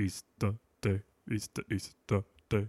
Easter 0.00 0.54
day, 0.80 1.00
Easter, 1.30 1.62
Easter 1.70 2.24
day. 2.48 2.68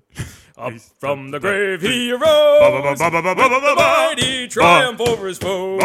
Up 0.58 0.74
Easter 0.74 0.94
from 1.00 1.32
the 1.32 1.40
grave 1.40 1.82
he 1.82 2.12
arose. 2.12 3.00
Mighty 3.00 4.50
triumph 4.50 5.00
over 5.00 5.30
his 5.30 5.38
foes. 5.38 5.80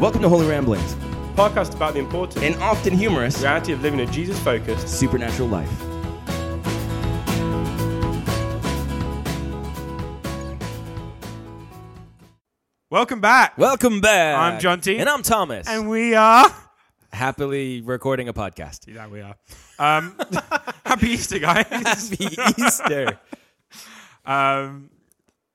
Welcome 0.00 0.22
to 0.22 0.28
Holy 0.28 0.48
Ramblings, 0.48 0.96
podcast 1.36 1.76
about 1.76 1.92
the 1.92 2.00
important 2.00 2.42
and 2.42 2.56
often 2.56 2.94
humorous 2.94 3.40
reality 3.40 3.72
of 3.72 3.80
living 3.82 4.00
a 4.00 4.06
Jesus 4.06 4.40
focused 4.40 4.88
supernatural 4.88 5.48
life. 5.48 5.87
Welcome 12.98 13.20
back. 13.20 13.56
Welcome 13.56 14.00
back. 14.00 14.36
I'm 14.36 14.60
Jonty. 14.60 14.98
And 14.98 15.08
I'm 15.08 15.22
Thomas. 15.22 15.68
And 15.68 15.88
we 15.88 16.16
are. 16.16 16.52
happily 17.12 17.80
recording 17.80 18.28
a 18.28 18.32
podcast. 18.32 18.92
Yeah, 18.92 19.06
we 19.06 19.20
are. 19.20 19.36
Um, 19.78 20.16
happy 20.84 21.10
Easter, 21.10 21.38
guys. 21.38 21.68
Happy 21.68 22.36
Easter. 22.58 23.20
Um, 24.26 24.90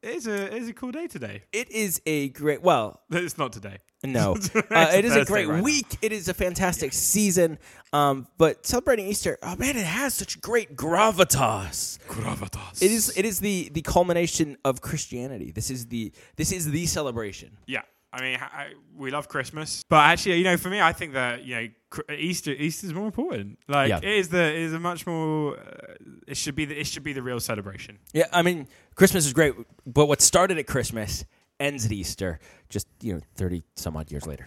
it's 0.03 0.27
a 0.27 0.55
it's 0.55 0.67
a 0.69 0.73
cool 0.73 0.91
day 0.91 1.07
today. 1.07 1.43
It 1.51 1.71
is 1.71 2.01
a 2.05 2.29
great, 2.29 2.61
well, 2.61 3.01
It's 3.11 3.37
not 3.37 3.53
today. 3.53 3.77
no. 4.03 4.35
Uh, 4.69 4.91
it 4.93 5.05
is 5.05 5.15
a 5.15 5.23
great 5.25 5.47
right 5.47 5.57
now. 5.57 5.63
week. 5.63 5.97
It 6.01 6.11
is 6.11 6.27
a 6.27 6.33
fantastic 6.33 6.93
season. 6.93 7.57
Um, 7.93 8.27
but 8.37 8.65
celebrating 8.65 9.07
Easter, 9.07 9.37
oh 9.43 9.55
man, 9.55 9.77
it 9.77 9.85
has 9.85 10.13
such 10.13 10.41
great 10.41 10.75
gravitas. 10.75 11.99
Gravatas. 12.07 12.81
It 12.81 12.91
is 12.91 13.13
it 13.17 13.25
is 13.25 13.39
the 13.39 13.69
the 13.73 13.81
culmination 13.81 14.57
of 14.65 14.81
Christianity. 14.81 15.51
This 15.51 15.69
is 15.69 15.87
the 15.87 16.11
this 16.35 16.51
is 16.51 16.69
the 16.71 16.85
celebration. 16.85 17.57
Yeah. 17.65 17.81
I 18.15 18.21
mean, 18.21 18.37
I, 18.39 18.73
we 18.95 19.09
love 19.09 19.27
Christmas, 19.27 19.83
but 19.89 19.97
actually, 19.97 20.37
you 20.37 20.43
know, 20.43 20.55
for 20.55 20.69
me, 20.69 20.79
I 20.79 20.93
think 20.93 21.13
that 21.13 21.43
you 21.45 21.55
know, 21.55 21.67
Easter 22.15 22.51
Easter's 22.51 22.93
more 22.93 23.07
important. 23.07 23.57
Like, 23.67 23.89
Yeah. 23.89 23.97
it 23.97 24.03
is 24.03 24.29
the 24.29 24.43
it 24.43 24.55
is 24.59 24.73
a 24.73 24.79
much 24.79 25.07
more. 25.07 25.57
Uh, 25.57 25.95
it 26.27 26.37
should 26.37 26.55
be 26.55 26.65
the 26.65 26.79
it 26.79 26.85
should 26.85 27.03
be 27.03 27.13
the 27.13 27.23
real 27.23 27.39
celebration. 27.39 27.97
Yeah, 28.13 28.27
I 28.31 28.43
mean, 28.43 28.67
Christmas 28.93 29.25
is 29.25 29.33
great, 29.33 29.55
but 29.87 30.05
what 30.05 30.21
started 30.21 30.59
at 30.59 30.67
Christmas 30.67 31.25
ends 31.59 31.85
at 31.87 31.91
Easter, 31.91 32.39
just 32.69 32.85
you 33.01 33.13
know, 33.15 33.21
thirty 33.35 33.63
some 33.75 33.97
odd 33.97 34.11
years 34.11 34.27
later. 34.27 34.45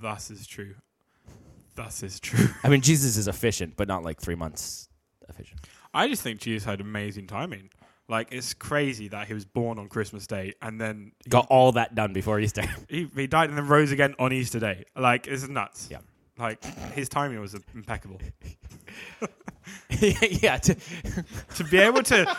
Thus 0.00 0.30
is 0.30 0.46
true. 0.46 0.74
Thus 1.74 2.02
is 2.02 2.20
true. 2.20 2.48
I 2.64 2.68
mean, 2.68 2.80
Jesus 2.80 3.16
is 3.16 3.28
efficient, 3.28 3.76
but 3.76 3.86
not 3.86 4.02
like 4.02 4.20
three 4.20 4.34
months 4.34 4.88
efficient. 5.28 5.60
I 5.94 6.08
just 6.08 6.22
think 6.22 6.40
Jesus 6.40 6.64
had 6.64 6.80
amazing 6.80 7.26
timing. 7.26 7.68
Like, 8.12 8.28
it's 8.30 8.52
crazy 8.52 9.08
that 9.08 9.26
he 9.26 9.32
was 9.32 9.46
born 9.46 9.78
on 9.78 9.88
Christmas 9.88 10.26
Day 10.26 10.52
and 10.60 10.78
then 10.78 11.12
Got 11.30 11.46
all 11.48 11.72
that 11.72 11.94
done 11.94 12.12
before 12.12 12.38
Easter. 12.40 12.62
he, 12.90 13.08
he 13.16 13.26
died 13.26 13.48
and 13.48 13.56
then 13.56 13.66
rose 13.66 13.90
again 13.90 14.14
on 14.18 14.34
Easter 14.34 14.60
Day. 14.60 14.84
Like, 14.94 15.26
it's 15.26 15.48
nuts. 15.48 15.88
Yeah. 15.90 16.00
Like, 16.38 16.62
his 16.92 17.08
timing 17.08 17.40
was 17.40 17.56
impeccable. 17.74 18.20
yeah, 20.42 20.58
to 20.58 20.76
to 21.54 21.64
be 21.64 21.78
able 21.78 22.02
to 22.02 22.36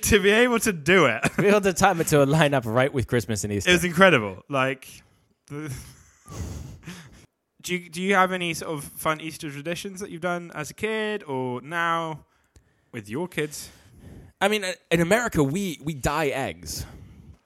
to 0.00 0.18
be 0.18 0.30
able 0.30 0.58
to 0.60 0.72
do 0.72 1.04
it, 1.04 1.22
be 1.36 1.48
able 1.48 1.60
to 1.60 1.74
time 1.74 2.00
it 2.00 2.06
to 2.06 2.24
line 2.24 2.54
up 2.54 2.64
right 2.64 2.90
with 2.90 3.06
Christmas 3.06 3.44
and 3.44 3.52
Easter. 3.52 3.68
it 3.68 3.74
was 3.74 3.84
incredible. 3.84 4.42
Like, 4.48 4.88
the, 5.48 5.70
do 7.60 7.74
you 7.74 7.90
do 7.90 8.00
you 8.00 8.14
have 8.14 8.32
any 8.32 8.54
sort 8.54 8.72
of 8.72 8.84
fun 8.84 9.20
Easter 9.20 9.50
traditions 9.50 10.00
that 10.00 10.08
you've 10.10 10.22
done 10.22 10.50
as 10.54 10.70
a 10.70 10.74
kid 10.74 11.22
or 11.24 11.60
now 11.60 12.24
with 12.92 13.10
your 13.10 13.28
kids? 13.28 13.70
I 14.40 14.48
mean, 14.48 14.64
in 14.90 15.00
America, 15.00 15.42
we 15.42 15.78
we 15.82 15.94
dye 15.94 16.28
eggs. 16.28 16.86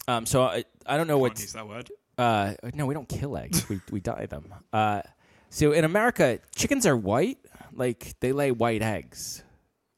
Um, 0.07 0.27
so 0.27 0.43
I, 0.45 0.65
I 0.87 0.97
don't 0.97 1.07
know 1.07 1.19
what. 1.19 1.39
use 1.41 1.53
that 1.55 1.67
word. 1.67 1.91
Uh, 2.17 2.55
no, 2.75 2.87
we 2.87 2.95
don't 2.95 3.09
kill 3.09 3.37
eggs. 3.37 3.69
we 3.69 3.81
we 3.91 4.01
dye 4.01 4.27
them. 4.27 4.53
Uh, 4.73 5.03
so 5.51 5.73
in 5.73 5.85
America, 5.85 6.39
chickens 6.55 6.87
are 6.87 6.97
white. 6.97 7.39
Like 7.73 8.15
they 8.21 8.33
lay 8.33 8.53
white 8.53 8.83
eggs. 8.83 9.43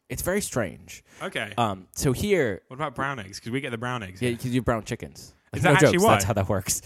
It's 0.09 0.22
very 0.22 0.41
strange. 0.41 1.03
Okay. 1.21 1.53
Um, 1.59 1.88
so 1.94 2.12
here, 2.12 2.62
what 2.69 2.76
about 2.76 2.94
brown 2.94 3.19
eggs? 3.19 3.41
Because 3.41 3.50
we 3.53 3.60
get 3.60 3.71
the 3.71 3.78
brown 3.78 4.03
eggs. 4.03 4.22
yeah, 4.22 4.31
because 4.31 4.54
you 4.54 4.62
brown 4.62 4.84
chickens. 4.84 5.34
Is 5.53 5.62
no 5.62 5.71
that 5.72 5.82
actually 5.82 5.92
jokes, 5.98 6.04
why? 6.04 6.12
That's 6.12 6.25
how 6.25 6.32
that 6.34 6.48
works. 6.48 6.82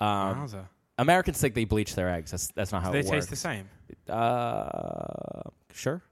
Um, 0.00 0.08
Wowza. 0.08 0.66
Americans 0.98 1.40
think 1.40 1.54
they 1.54 1.64
bleach 1.64 1.94
their 1.94 2.10
eggs. 2.10 2.30
That's 2.32 2.48
that's 2.48 2.72
not 2.72 2.82
how 2.82 2.90
Do 2.90 2.94
they 3.00 3.06
it 3.08 3.10
works. 3.10 3.26
taste 3.26 3.30
the 3.30 3.36
same? 3.36 3.68
Uh, 4.08 5.42
sure. 5.72 6.02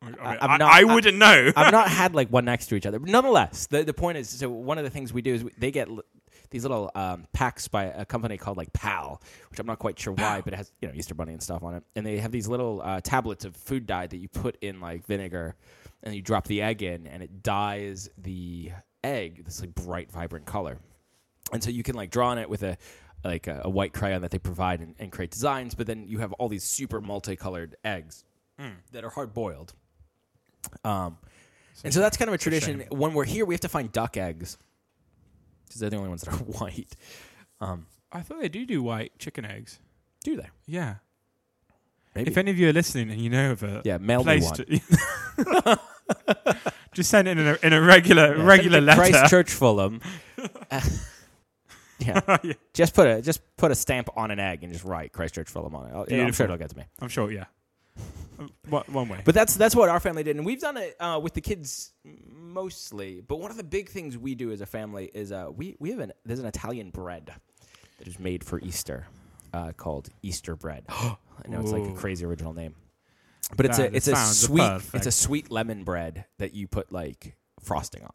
I, 0.00 0.06
mean, 0.06 0.16
I- 0.20 0.36
I, 0.40 0.56
not- 0.58 0.62
I 0.72 0.80
I- 0.80 0.94
wouldn't 0.94 1.18
know. 1.18 1.52
I've 1.56 1.72
not 1.72 1.88
had 2.00 2.14
like 2.14 2.28
one 2.30 2.44
next 2.44 2.66
to 2.68 2.74
each 2.76 2.86
other. 2.86 2.98
But 2.98 3.08
nonetheless, 3.10 3.66
the 3.66 3.82
the 3.84 3.94
point 3.94 4.18
is, 4.18 4.28
so 4.28 4.48
one 4.48 4.78
of 4.78 4.84
the 4.84 4.90
things 4.90 5.12
we 5.12 5.22
do 5.22 5.34
is 5.34 5.44
we, 5.44 5.50
they 5.58 5.70
get 5.70 5.88
l- 5.88 6.02
these 6.50 6.62
little 6.64 6.90
um, 6.94 7.26
packs 7.34 7.68
by 7.68 7.84
a 7.84 8.04
company 8.06 8.36
called 8.38 8.56
like 8.56 8.72
PAL, 8.72 9.20
which 9.50 9.58
I'm 9.60 9.66
not 9.66 9.78
quite 9.78 9.98
sure 9.98 10.14
why, 10.14 10.40
but 10.40 10.52
it 10.54 10.56
has 10.56 10.72
you 10.80 10.88
know 10.88 10.94
Easter 10.94 11.14
bunny 11.14 11.32
and 11.32 11.42
stuff 11.42 11.62
on 11.62 11.74
it, 11.74 11.82
and 11.96 12.06
they 12.06 12.18
have 12.18 12.30
these 12.32 12.48
little 12.48 12.80
uh, 12.82 13.00
tablets 13.02 13.44
of 13.44 13.54
food 13.56 13.86
dye 13.86 14.06
that 14.06 14.16
you 14.16 14.28
put 14.28 14.56
in 14.62 14.80
like 14.80 15.04
vinegar, 15.06 15.56
and 16.04 16.14
you 16.14 16.22
drop 16.22 16.46
the 16.46 16.62
egg 16.62 16.82
in, 16.82 17.06
and 17.06 17.22
it 17.22 17.42
dyes 17.42 18.08
the 18.18 18.70
egg 19.04 19.44
this 19.44 19.60
like 19.60 19.74
bright, 19.74 20.10
vibrant 20.12 20.46
color, 20.46 20.78
and 21.52 21.62
so 21.62 21.70
you 21.70 21.82
can 21.82 21.96
like 21.96 22.10
draw 22.10 22.28
on 22.28 22.38
it 22.38 22.48
with 22.48 22.62
a 22.62 22.78
like 23.24 23.46
a, 23.48 23.62
a 23.64 23.68
white 23.70 23.92
crayon 23.92 24.22
that 24.22 24.30
they 24.30 24.38
provide 24.38 24.80
and, 24.80 24.94
and 25.00 25.10
create 25.10 25.32
designs, 25.32 25.74
but 25.74 25.86
then 25.88 26.06
you 26.06 26.18
have 26.18 26.32
all 26.34 26.48
these 26.48 26.62
super 26.64 27.00
multicolored 27.00 27.74
eggs 27.84 28.22
that 28.92 29.04
are 29.04 29.10
hard 29.10 29.32
boiled. 29.34 29.74
Um, 30.84 31.16
and 31.84 31.92
so 31.94 32.00
that's 32.00 32.16
kind 32.16 32.28
of 32.28 32.34
a 32.34 32.38
tradition. 32.38 32.80
shame. 32.80 32.88
When 32.90 33.14
we're 33.14 33.24
here, 33.24 33.44
we 33.44 33.54
have 33.54 33.60
to 33.62 33.68
find 33.68 33.90
duck 33.92 34.16
eggs 34.16 34.58
because 35.66 35.80
they're 35.80 35.90
the 35.90 35.96
only 35.96 36.08
ones 36.08 36.22
that 36.22 36.34
are 36.34 36.36
white. 36.44 36.94
Um, 37.60 37.86
I 38.12 38.20
thought 38.22 38.40
they 38.40 38.48
do 38.48 38.64
do 38.66 38.82
white 38.82 39.12
chicken 39.18 39.44
eggs. 39.44 39.78
do 40.24 40.36
they? 40.36 40.48
Yeah. 40.66 40.96
Maybe. 42.14 42.30
If 42.30 42.38
any 42.38 42.50
of 42.50 42.58
you 42.58 42.68
are 42.68 42.72
listening 42.72 43.10
and 43.10 43.20
you 43.20 43.30
know 43.30 43.52
of 43.52 43.62
a 43.62 43.82
yeah, 43.84 43.98
mail 43.98 44.20
me 44.24 44.40
place 44.40 44.44
one. 44.46 44.54
to, 44.56 45.78
just 46.92 47.10
send 47.10 47.28
it 47.28 47.38
in 47.38 47.46
a, 47.46 47.58
in 47.62 47.72
a 47.72 47.80
regular 47.80 48.34
Yeah, 48.36 48.42
regular 48.44 48.78
send 48.78 48.88
it 48.88 48.94
to 48.94 49.00
letter. 49.00 49.00
Christchurch 49.18 49.50
Fulham. 49.52 50.00
Uh, 50.70 50.80
yeah. 51.98 52.38
Yeah. 52.44 52.52
just 52.74 52.94
put 52.94 53.08
a 53.08 53.20
just 53.20 53.40
put 53.56 53.72
a 53.72 53.74
stamp 53.74 54.08
on 54.16 54.30
an 54.30 54.38
egg 54.38 54.62
and 54.62 54.72
just 54.72 54.84
write 54.84 55.12
Christchurch 55.12 55.48
Fulham 55.48 55.74
on 55.74 55.86
it. 55.88 55.92
I'll- 55.92 56.00
I'm 56.02 56.06
Beautiful. 56.06 56.32
sure 56.32 56.44
it'll 56.44 56.56
get 56.56 56.70
to 56.70 56.76
me. 56.76 56.84
I'm 57.00 57.08
sure. 57.08 57.30
Yeah. 57.32 57.46
One, 58.68 58.84
one 58.88 59.08
way. 59.08 59.20
But 59.24 59.34
that's 59.34 59.54
that's 59.56 59.74
what 59.74 59.88
our 59.88 60.00
family 60.00 60.22
did, 60.22 60.36
and 60.36 60.46
we've 60.46 60.60
done 60.60 60.76
it 60.76 60.94
uh, 61.00 61.18
with 61.22 61.34
the 61.34 61.40
kids 61.40 61.92
mostly. 62.04 63.20
But 63.26 63.40
one 63.40 63.50
of 63.50 63.56
the 63.56 63.64
big 63.64 63.88
things 63.88 64.16
we 64.16 64.34
do 64.34 64.50
as 64.52 64.60
a 64.60 64.66
family 64.66 65.10
is 65.14 65.32
uh, 65.32 65.48
we 65.54 65.76
we 65.78 65.90
have 65.90 66.00
an 66.00 66.12
there's 66.24 66.38
an 66.40 66.46
Italian 66.46 66.90
bread 66.90 67.32
that 67.98 68.06
is 68.08 68.18
made 68.18 68.44
for 68.44 68.60
Easter 68.60 69.06
uh, 69.52 69.72
called 69.72 70.08
Easter 70.22 70.54
bread. 70.56 70.84
I 70.88 71.16
know 71.48 71.60
it's 71.60 71.72
like 71.72 71.84
a 71.88 71.92
crazy 71.94 72.24
original 72.24 72.52
name, 72.52 72.74
but 73.56 73.66
it's 73.66 73.78
That 73.78 73.92
a 73.92 73.96
it's 73.96 74.08
a 74.08 74.16
sweet 74.16 74.60
perfect. 74.60 74.94
it's 74.94 75.06
a 75.06 75.12
sweet 75.12 75.50
lemon 75.50 75.84
bread 75.84 76.24
that 76.38 76.54
you 76.54 76.68
put 76.68 76.92
like 76.92 77.36
frosting 77.60 78.02
on. 78.04 78.10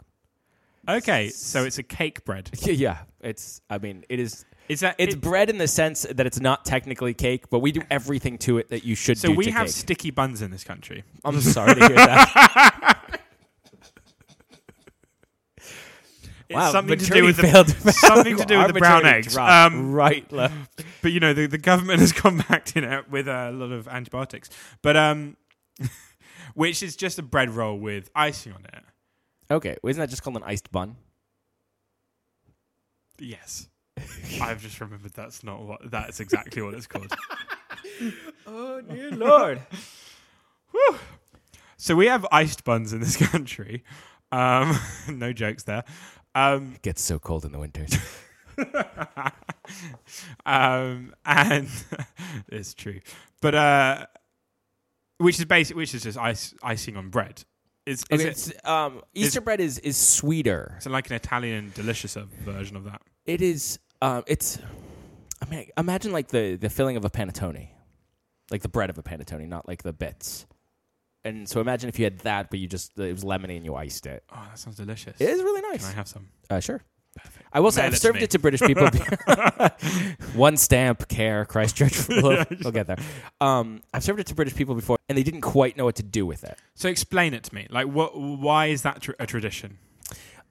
Okay, 0.88 1.30
so 1.30 1.64
it's 1.64 1.78
a 1.78 1.84
cake 1.84 2.26
bread. 2.26 2.50
yeah, 2.64 3.00
it's 3.22 3.62
I 3.70 3.78
mean 3.78 4.04
it 4.10 4.20
is. 4.20 4.46
Is 4.70 4.80
that 4.80 4.96
It's 4.98 5.16
it- 5.16 5.22
bread 5.22 5.50
in 5.50 5.58
the 5.58 5.68
sense 5.68 6.04
that 6.10 6.26
it's 6.26 6.40
not 6.40 6.64
technically 6.64 7.14
cake, 7.14 7.50
but 7.50 7.60
we 7.60 7.72
do 7.74 7.82
everything 7.92 8.38
to 8.40 8.60
it 8.60 8.70
that 8.70 8.86
you 8.86 8.96
should 8.96 9.16
do. 9.16 9.20
so 9.20 9.28
do 9.30 9.36
we 9.36 9.46
to 9.46 9.52
have 9.52 9.66
cake. 9.68 9.76
sticky 9.76 10.12
buns 10.12 10.42
in 10.42 10.52
this 10.52 10.64
country. 10.64 11.04
I'm 11.26 11.42
sorry 11.42 11.76
to 11.76 11.88
hear 11.88 11.96
that. 11.96 13.00
It's 16.50 16.56
wow, 16.56 16.72
something 16.72 17.00
to 17.00 17.06
do 17.06 17.24
with 17.24 17.38
the, 17.38 17.44
failed 17.44 17.70
something 17.96 18.38
to 18.38 18.46
do 18.46 18.58
with 18.60 18.68
the 18.68 18.80
brown 18.80 19.06
eggs. 19.06 19.36
Um, 19.36 19.92
right, 19.92 20.30
left. 20.32 20.84
but 21.02 21.12
you 21.12 21.20
know 21.20 21.34
the, 21.34 21.48
the 21.48 21.58
government 21.58 22.00
has 22.00 22.12
come 22.12 22.44
back 22.50 22.66
to 22.66 22.84
it 22.84 23.10
with 23.10 23.28
a 23.28 23.50
lot 23.52 23.72
of 23.72 23.88
antibiotics. 23.88 24.50
But 24.82 24.96
um, 24.98 25.38
which 26.54 26.84
is 26.84 26.96
just 26.96 27.18
a 27.18 27.24
bread 27.24 27.50
roll 27.50 27.80
with 27.80 28.12
icing 28.14 28.54
on 28.54 28.66
it. 28.66 28.84
Okay, 29.54 29.78
well, 29.84 29.92
isn't 29.92 30.02
that 30.02 30.10
just 30.10 30.24
called 30.24 30.36
an 30.36 30.44
iced 30.44 30.72
bun? 30.72 30.96
Yes. 33.20 33.70
I've 34.42 34.60
just 34.64 34.82
remembered 34.82 35.14
that's 35.14 35.44
not 35.44 35.62
what 35.62 35.92
that's 35.92 36.20
exactly 36.20 36.64
what 36.64 36.74
it's 36.74 36.88
called. 36.88 37.14
Oh 38.48 38.82
dear 38.82 39.12
lord! 39.12 39.62
So 41.78 41.96
we 41.96 42.08
have 42.08 42.26
iced 42.32 42.64
buns 42.64 42.94
in 42.94 43.02
this 43.02 43.18
country. 43.18 43.84
Um, 44.32 44.80
no 45.10 45.34
jokes 45.34 45.64
there. 45.64 45.84
Um, 46.34 46.74
it 46.76 46.82
gets 46.82 47.02
so 47.02 47.20
cold 47.20 47.46
in 47.46 47.52
the 47.52 47.60
winters. 47.60 47.98
um, 50.46 51.14
and 51.26 51.70
it's 52.48 52.74
true, 52.74 53.02
but 53.42 53.54
uh, 53.54 54.06
which 55.18 55.38
is 55.38 55.46
basic, 55.46 55.76
which 55.76 55.94
is 55.94 56.04
just 56.04 56.18
ice, 56.18 56.56
icing 56.64 56.98
on 56.98 57.10
bread. 57.10 57.44
Is, 57.86 58.04
is 58.10 58.22
Okay, 58.22 58.24
it 58.24 58.30
it's, 58.30 58.66
um, 58.66 59.02
Easter 59.14 59.42
bread 59.42 59.60
is 59.60 59.78
is 59.80 59.98
sweeter. 59.98 60.76
It's 60.78 60.86
like 60.86 61.10
an 61.10 61.16
Italian 61.16 61.72
delicious 61.76 62.16
version 62.16 62.78
of 62.78 62.86
that? 62.86 63.02
It 63.26 63.42
is. 63.42 63.80
Um, 64.02 64.24
it's. 64.28 64.58
I 65.42 65.50
mean, 65.50 65.70
imagine 65.78 66.14
like 66.14 66.30
the 66.30 66.56
the 66.56 66.70
filling 66.70 66.96
of 66.96 67.04
a 67.04 67.10
panettone, 67.10 67.68
like 68.52 68.62
the 68.62 68.70
bread 68.70 68.90
of 68.90 68.98
a 68.98 69.04
panettone, 69.04 69.48
not 69.48 69.68
like 69.68 69.84
the 69.84 69.92
bits. 69.94 70.46
And 71.26 71.48
so 71.48 71.62
imagine 71.62 71.90
if 71.90 72.00
you 72.00 72.06
had 72.06 72.20
that, 72.20 72.50
but 72.50 72.60
you 72.60 72.68
just 72.68 72.98
it 72.98 73.12
was 73.12 73.24
lemony 73.24 73.56
and 73.58 73.66
you 73.66 73.76
iced 73.76 74.06
it. 74.06 74.24
Oh, 74.32 74.46
that 74.50 74.60
sounds 74.60 74.78
delicious. 74.78 75.20
It 75.20 75.30
is 75.30 75.42
really 75.42 75.62
nice. 75.62 75.84
Can 75.84 75.94
I 75.94 75.96
have 75.96 76.08
some? 76.08 76.30
Uh, 76.50 76.60
sure. 76.60 76.82
I 77.56 77.60
will 77.60 77.72
say 77.72 77.84
I've 77.86 77.98
served 77.98 78.18
me. 78.18 78.24
it 78.24 78.32
to 78.32 78.40
British 78.40 78.62
people. 78.62 78.88
One 80.34 80.58
stamp, 80.58 81.08
care, 81.08 81.46
Christchurch. 81.46 82.08
we'll, 82.10 82.44
we'll 82.64 82.72
get 82.72 82.88
there. 82.88 82.98
Um, 83.40 83.82
I've 83.94 84.04
served 84.04 84.20
it 84.20 84.28
to 84.28 84.36
British 84.36 84.56
people 84.56 84.74
before, 84.76 84.98
and 85.08 85.18
they 85.18 85.24
didn't 85.24 85.42
quite 85.42 85.78
know 85.78 85.86
what 85.86 85.96
to 85.98 86.04
do 86.04 86.26
with 86.26 86.44
it. 86.44 86.58
So 86.74 86.90
explain 86.90 87.34
it 87.36 87.44
to 87.44 87.56
me. 87.56 87.68
Like, 87.70 87.88
what? 87.88 88.20
Why 88.20 88.68
is 88.68 88.82
that 88.82 89.02
tr- 89.04 89.12
a 89.20 89.28
tradition? 89.28 89.78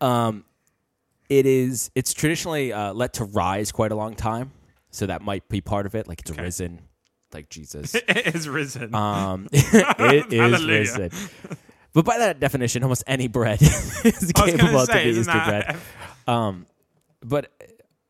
Um, 0.00 0.44
it 1.28 1.44
is. 1.44 1.90
It's 1.94 2.14
traditionally 2.14 2.72
uh, 2.72 2.92
let 2.92 3.14
to 3.14 3.24
rise 3.24 3.72
quite 3.72 3.90
a 3.90 3.96
long 3.96 4.14
time, 4.14 4.52
so 4.90 5.06
that 5.06 5.22
might 5.22 5.48
be 5.48 5.60
part 5.60 5.86
of 5.86 5.94
it. 5.96 6.06
Like 6.06 6.20
it's 6.20 6.30
Okay. 6.30 6.42
risen, 6.42 6.82
like 7.32 7.48
Jesus. 7.48 7.94
it 7.96 8.34
is 8.34 8.48
risen. 8.48 8.94
Um, 8.94 9.48
it 9.52 10.32
is 10.32 10.64
risen. 10.64 11.10
But 11.94 12.04
by 12.06 12.18
that 12.18 12.40
definition, 12.40 12.82
almost 12.84 13.04
any 13.06 13.28
bread 13.28 13.60
is 13.60 14.32
capable 14.34 14.80
to 14.80 14.86
to 14.86 14.86
say, 14.86 15.04
be 15.04 15.10
isn't 15.10 15.20
Easter 15.22 15.32
that 15.32 15.66
bread. 15.66 15.76
Um, 16.26 16.66
but 17.24 17.50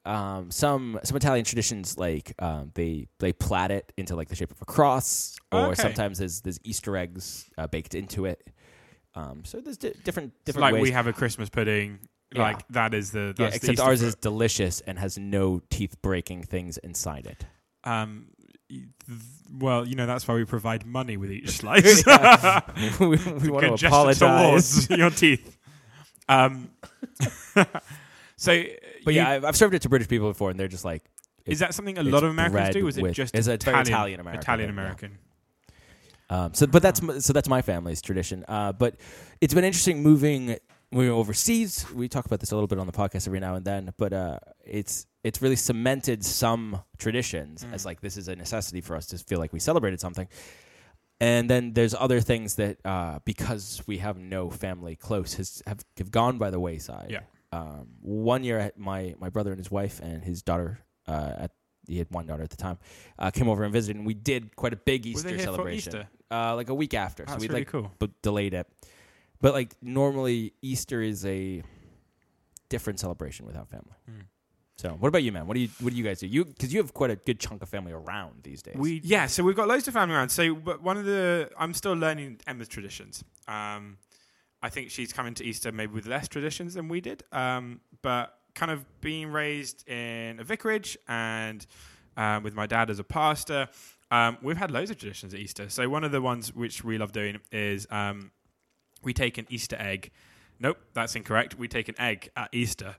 um, 0.05 0.51
some 0.51 0.99
some 1.05 1.17
Italian 1.17 1.45
traditions 1.45 1.97
like 1.99 2.35
um, 2.41 2.71
they 2.75 3.07
they 3.21 3.33
plait 3.33 3.71
it 3.71 3.93
into 3.97 4.17
like 4.17 4.29
the 4.29 4.35
shape 4.37 4.51
of 4.51 4.61
a 4.61 4.65
cross, 4.65 5.37
or 5.53 5.67
Okay. 5.69 5.83
sometimes 5.83 6.19
there's 6.19 6.41
there's 6.41 6.59
Easter 6.65 6.97
eggs 6.97 7.49
uh, 7.59 7.67
baked 7.67 7.95
into 7.95 8.27
it. 8.27 8.45
Um, 9.15 9.45
so 9.45 9.61
there's 9.61 9.77
di- 9.77 9.93
different 10.05 10.33
It's 10.37 10.45
different 10.47 10.63
like 10.63 10.75
ways. 10.75 10.83
we 10.83 10.91
have 10.93 11.07
a 11.07 11.13
Christmas 11.13 11.49
pudding. 11.51 11.99
Yeah. 12.35 12.43
Like 12.43 12.67
that 12.69 12.95
is 12.95 13.11
the 13.13 13.35
yeah, 13.39 13.49
the 13.51 13.55
except 13.57 13.73
Easter 13.75 13.83
ours 13.85 13.99
fruit. 14.01 14.09
is 14.09 14.15
delicious 14.17 14.81
and 14.81 14.99
has 14.99 15.19
no 15.19 15.61
teeth 15.71 16.01
breaking 16.03 16.45
things 16.45 16.79
inside 16.79 17.27
it. 17.27 17.45
Um, 17.85 18.29
well, 19.53 19.87
you 19.87 19.95
know 19.97 20.07
that's 20.07 20.27
why 20.27 20.35
we 20.35 20.45
provide 20.47 20.87
money 20.87 21.19
with 21.19 21.31
each 21.31 21.51
slice. 21.59 22.03
we 22.99 23.07
we 23.09 23.51
want 23.51 23.79
to 23.79 23.87
apologize. 23.87 24.19
towards 24.19 24.91
your 24.99 25.11
teeth. 25.11 25.59
Um, 26.29 26.71
so, 28.37 28.63
But 29.05 29.15
yeah, 29.15 29.29
I've, 29.31 29.45
I've 29.45 29.57
served 29.57 29.75
it 29.75 29.83
to 29.83 29.89
British 29.89 30.09
people 30.09 30.29
before, 30.29 30.51
and 30.51 30.59
they're 30.59 30.69
just 30.69 30.85
like, 30.85 31.03
is 31.45 31.59
that 31.59 31.75
something 31.75 31.99
a 31.99 32.03
lot 32.03 32.23
of 32.23 32.31
Americans 32.31 32.75
do? 32.75 32.87
Is 32.87 32.97
it 32.99 33.13
just 33.13 33.35
it's 33.35 33.49
a 33.49 33.55
Italian 33.55 33.87
Italian-American 33.87 34.41
Italian. 34.43 34.71
American? 34.71 35.19
Um, 36.31 36.55
so, 36.55 36.67
but 36.67 36.83
that's 36.83 37.01
so 37.25 37.33
that's 37.33 37.49
my 37.49 37.63
family's 37.63 38.01
tradition. 38.01 38.45
Uh, 38.49 38.73
but 38.73 38.97
it's 39.41 39.53
been 39.53 39.65
interesting 39.65 40.03
moving 40.03 40.57
moving 40.91 41.11
overseas. 41.11 41.85
We 41.93 42.09
talk 42.09 42.27
about 42.27 42.41
this 42.41 42.53
a 42.53 42.55
little 42.55 42.69
bit 42.69 42.79
on 42.79 42.87
the 42.87 42.93
podcast 42.93 43.27
every 43.27 43.41
now 43.41 43.55
and 43.55 43.65
then. 43.65 43.93
But 43.99 44.13
uh, 44.13 44.39
it's 44.65 45.07
it's 45.25 45.43
really 45.43 45.57
cemented 45.57 46.25
some 46.25 46.83
traditions 46.99 47.65
Mm. 47.65 47.75
as 47.75 47.85
like 47.85 48.01
this 48.01 48.17
is 48.17 48.29
a 48.29 48.37
necessity 48.37 48.81
for 48.81 48.97
us 48.97 49.07
to 49.07 49.19
feel 49.19 49.39
like 49.39 49.53
we 49.53 49.61
celebrated 49.61 50.01
something. 50.01 50.29
And 51.21 51.49
then 51.49 51.73
there's 51.75 51.95
other 51.95 52.21
things 52.21 52.57
that 52.57 52.79
uh, 52.85 53.19
because 53.25 53.83
we 53.87 53.99
have 53.99 54.17
no 54.19 54.51
family 54.51 54.97
close 54.97 55.35
has 55.35 55.63
have, 55.67 55.85
have 55.99 56.11
gone 56.11 56.39
by 56.39 56.51
the 56.51 56.59
wayside. 56.59 57.09
Yeah. 57.11 57.21
Um, 57.53 57.89
one 58.01 58.45
year, 58.45 58.73
my 58.77 59.15
my 59.19 59.29
brother 59.29 59.51
and 59.51 59.59
his 59.59 59.71
wife 59.71 60.01
and 60.01 60.25
his 60.25 60.43
daughter 60.43 60.81
uh, 61.07 61.33
at 61.37 61.51
he 61.87 61.99
had 61.99 62.07
one 62.11 62.27
daughter 62.27 62.43
at 62.43 62.51
the 62.51 62.57
time 62.57 62.79
uh, 63.19 63.31
came 63.31 63.49
over 63.49 63.65
and 63.65 63.73
visited, 63.73 63.97
and 63.97 64.07
we 64.07 64.15
did 64.15 64.55
quite 64.57 64.73
a 64.73 64.77
big 64.77 65.07
Easter 65.07 65.39
celebration 65.39 65.95
Easter? 65.95 66.09
uh, 66.31 66.55
like 66.55 66.69
a 66.69 66.75
week 66.75 66.95
after. 66.95 67.25
so 67.27 67.37
we 67.37 67.49
really 67.49 67.61
like 67.61 67.69
cool. 67.69 67.93
but 67.99 68.11
delayed 68.23 68.55
it. 68.55 68.67
But 69.41 69.55
like 69.55 69.75
normally 69.83 70.55
Easter 70.63 71.03
is 71.03 71.27
a 71.27 71.63
different 72.69 73.01
celebration 73.01 73.45
without 73.45 73.69
family. 73.69 73.95
Mm. 74.11 74.27
So 74.77 74.91
what 74.99 75.09
about 75.09 75.23
you, 75.23 75.33
man? 75.33 75.47
What 75.47 75.55
do 75.55 75.61
you 75.61 75.69
what 75.81 75.91
do 75.91 75.97
you 75.97 76.05
guys 76.05 76.21
do? 76.21 76.27
You 76.27 76.45
because 76.45 76.73
you 76.73 76.81
have 76.81 76.95
quite 76.95 77.11
a 77.11 77.17
good 77.17 77.39
chunk 77.39 77.63
of 77.63 77.69
family 77.69 77.93
around 77.93 78.43
these 78.43 78.63
days. 78.63 78.77
We 78.77 79.01
yeah, 79.05 79.27
so 79.27 79.43
we've 79.43 79.57
got 79.57 79.69
loads 79.69 79.87
of 79.87 79.95
family 79.95 80.15
around. 80.15 80.31
So, 80.31 80.55
but 80.55 80.83
one 80.83 80.97
of 80.97 81.05
the 81.05 81.51
I'm 81.59 81.75
still 81.75 81.93
learning 81.93 82.41
Emma's 82.47 82.69
traditions. 82.69 83.23
Um, 83.47 83.99
I 84.63 84.69
think 84.69 84.91
she's 84.91 85.13
coming 85.13 85.35
to 85.35 85.45
Easter 85.45 85.73
maybe 85.73 85.93
with 85.93 86.07
less 86.07 86.29
traditions 86.29 86.75
than 86.75 86.89
we 86.89 87.01
did. 87.01 87.25
Um, 87.33 87.81
but 88.03 88.35
kind 88.55 88.71
of 88.71 88.85
being 89.01 89.33
raised 89.33 89.89
in 89.89 90.39
a 90.39 90.45
vicarage 90.45 90.97
and 91.09 91.67
um, 92.17 92.43
with 92.43 92.55
my 92.55 92.67
dad 92.67 92.91
as 92.91 92.99
a 92.99 93.05
pastor, 93.05 93.69
um, 94.11 94.37
we've 94.43 94.59
had 94.59 94.71
loads 94.71 94.91
of 94.91 94.99
traditions 94.99 95.33
at 95.35 95.41
Easter. 95.41 95.69
So 95.71 95.89
one 95.89 96.05
of 96.05 96.13
the 96.13 96.21
ones 96.21 96.55
which 96.55 96.85
we 96.85 96.99
love 96.99 97.13
doing 97.13 97.41
is 97.51 97.87
um, 97.91 98.31
we 99.03 99.13
take 99.13 99.39
an 99.39 99.47
Easter 99.49 99.77
egg. 99.79 100.11
Nope, 100.61 100.79
that's 100.93 101.17
incorrect. 101.17 101.59
We 101.59 101.67
take 101.67 101.89
an 101.89 101.99
egg 101.99 102.31
at 102.37 102.51
Easter. 102.53 102.97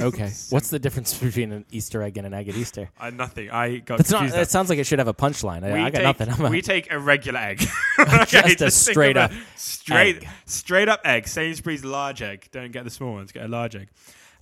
Okay. 0.00 0.30
What's 0.50 0.70
the 0.70 0.78
difference 0.78 1.16
between 1.18 1.52
an 1.52 1.64
Easter 1.70 2.02
egg 2.02 2.16
and 2.16 2.26
an 2.26 2.34
egg 2.34 2.48
at 2.48 2.56
Easter? 2.56 2.90
I 2.98 3.10
nothing. 3.10 3.50
I 3.50 3.78
got 3.78 3.98
That's 3.98 4.10
not. 4.10 4.18
confused. 4.18 4.36
That 4.36 4.50
sounds 4.50 4.68
like 4.68 4.78
it 4.78 4.84
should 4.84 4.98
have 4.98 5.08
a 5.08 5.14
punchline. 5.14 5.64
I, 5.64 5.72
We 5.72 5.80
I 5.80 5.90
got 5.90 5.98
take, 5.98 6.02
nothing. 6.02 6.28
I'm 6.30 6.44
a, 6.46 6.50
we 6.50 6.62
take 6.62 6.92
a 6.92 6.98
regular 6.98 7.38
egg. 7.40 7.58
Just 7.98 8.34
a 8.34 8.42
think 8.42 8.60
of 8.60 8.72
straight 8.72 9.16
up 9.16 9.32
straight, 9.56 10.16
egg. 10.16 10.28
straight 10.46 10.88
up 10.88 11.00
egg. 11.04 11.28
Sainsbury's 11.28 11.84
large 11.84 12.22
egg. 12.22 12.48
Don't 12.50 12.72
get 12.72 12.84
the 12.84 12.90
small 12.90 13.12
ones. 13.14 13.32
Get 13.32 13.44
a 13.44 13.48
large 13.48 13.76
egg. 13.76 13.88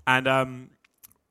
And 0.07 0.27
um, 0.27 0.71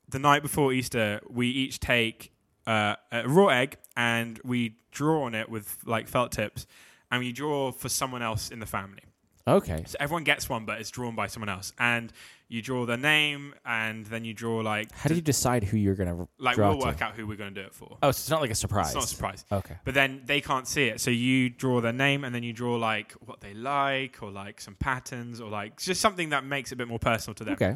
the 0.10 0.20
night 0.20 0.42
before 0.42 0.74
Easter, 0.74 1.22
we 1.30 1.48
each 1.48 1.80
take 1.80 2.32
uh, 2.66 2.96
a 3.12 3.28
raw 3.28 3.48
egg 3.48 3.78
and 3.96 4.40
we 4.44 4.76
draw 4.92 5.24
on 5.24 5.36
it 5.36 5.50
with 5.50 5.78
like 5.86 6.08
felt 6.08 6.32
tips, 6.32 6.68
and 7.12 7.22
we 7.22 7.32
draw 7.32 7.72
for 7.72 7.90
someone 7.90 8.22
else 8.22 8.50
in 8.50 8.60
the 8.60 8.66
family. 8.66 9.02
Okay. 9.48 9.84
So 9.88 9.96
everyone 10.00 10.24
gets 10.24 10.50
one, 10.50 10.66
but 10.66 10.80
it's 10.80 10.92
drawn 10.92 11.16
by 11.16 11.28
someone 11.28 11.50
else. 11.50 11.74
And 11.80 12.12
you 12.50 12.62
draw 12.62 12.86
their 12.86 12.98
name, 12.98 13.54
and 13.66 14.06
then 14.06 14.24
you 14.24 14.34
draw 14.34 14.58
like 14.58 14.92
How 14.94 15.10
do 15.10 15.16
you 15.16 15.22
decide 15.22 15.64
who 15.64 15.78
you're 15.78 15.96
gonna 15.96 16.28
like 16.38 16.56
draw 16.56 16.70
we'll 16.70 16.80
to? 16.82 16.88
work 16.88 17.02
out 17.02 17.16
who 17.16 17.28
we're 17.28 17.36
going 17.38 17.54
to 17.54 17.62
do 17.62 17.66
it 17.68 17.74
for. 17.74 17.98
Oh, 18.02 18.12
so 18.12 18.22
it's 18.22 18.30
not 18.30 18.42
like 18.42 18.52
a 18.52 18.56
surprise. 18.56 18.88
It's 18.88 18.96
not 18.96 19.04
a 19.04 19.08
surprise. 19.08 19.46
Okay. 19.52 19.76
But 19.84 19.94
then 19.94 20.22
they 20.26 20.40
can't 20.42 20.68
see 20.68 20.86
it. 20.86 21.02
So 21.02 21.12
you 21.12 21.50
draw 21.50 21.82
their 21.82 21.94
name 21.94 22.24
and 22.24 22.34
then 22.34 22.44
you 22.44 22.54
draw 22.54 22.76
like 22.76 23.12
what 23.26 23.42
they 23.42 23.54
like 23.54 24.22
or 24.22 24.32
like 24.32 24.62
some 24.62 24.76
patterns 24.76 25.42
or 25.42 25.50
like 25.50 25.78
just 25.78 26.00
something 26.00 26.30
that 26.30 26.46
makes 26.46 26.72
it 26.72 26.76
a 26.76 26.78
bit 26.78 26.88
more 26.88 27.00
personal 27.00 27.36
to 27.36 27.44
them. 27.44 27.54
Okay. 27.56 27.76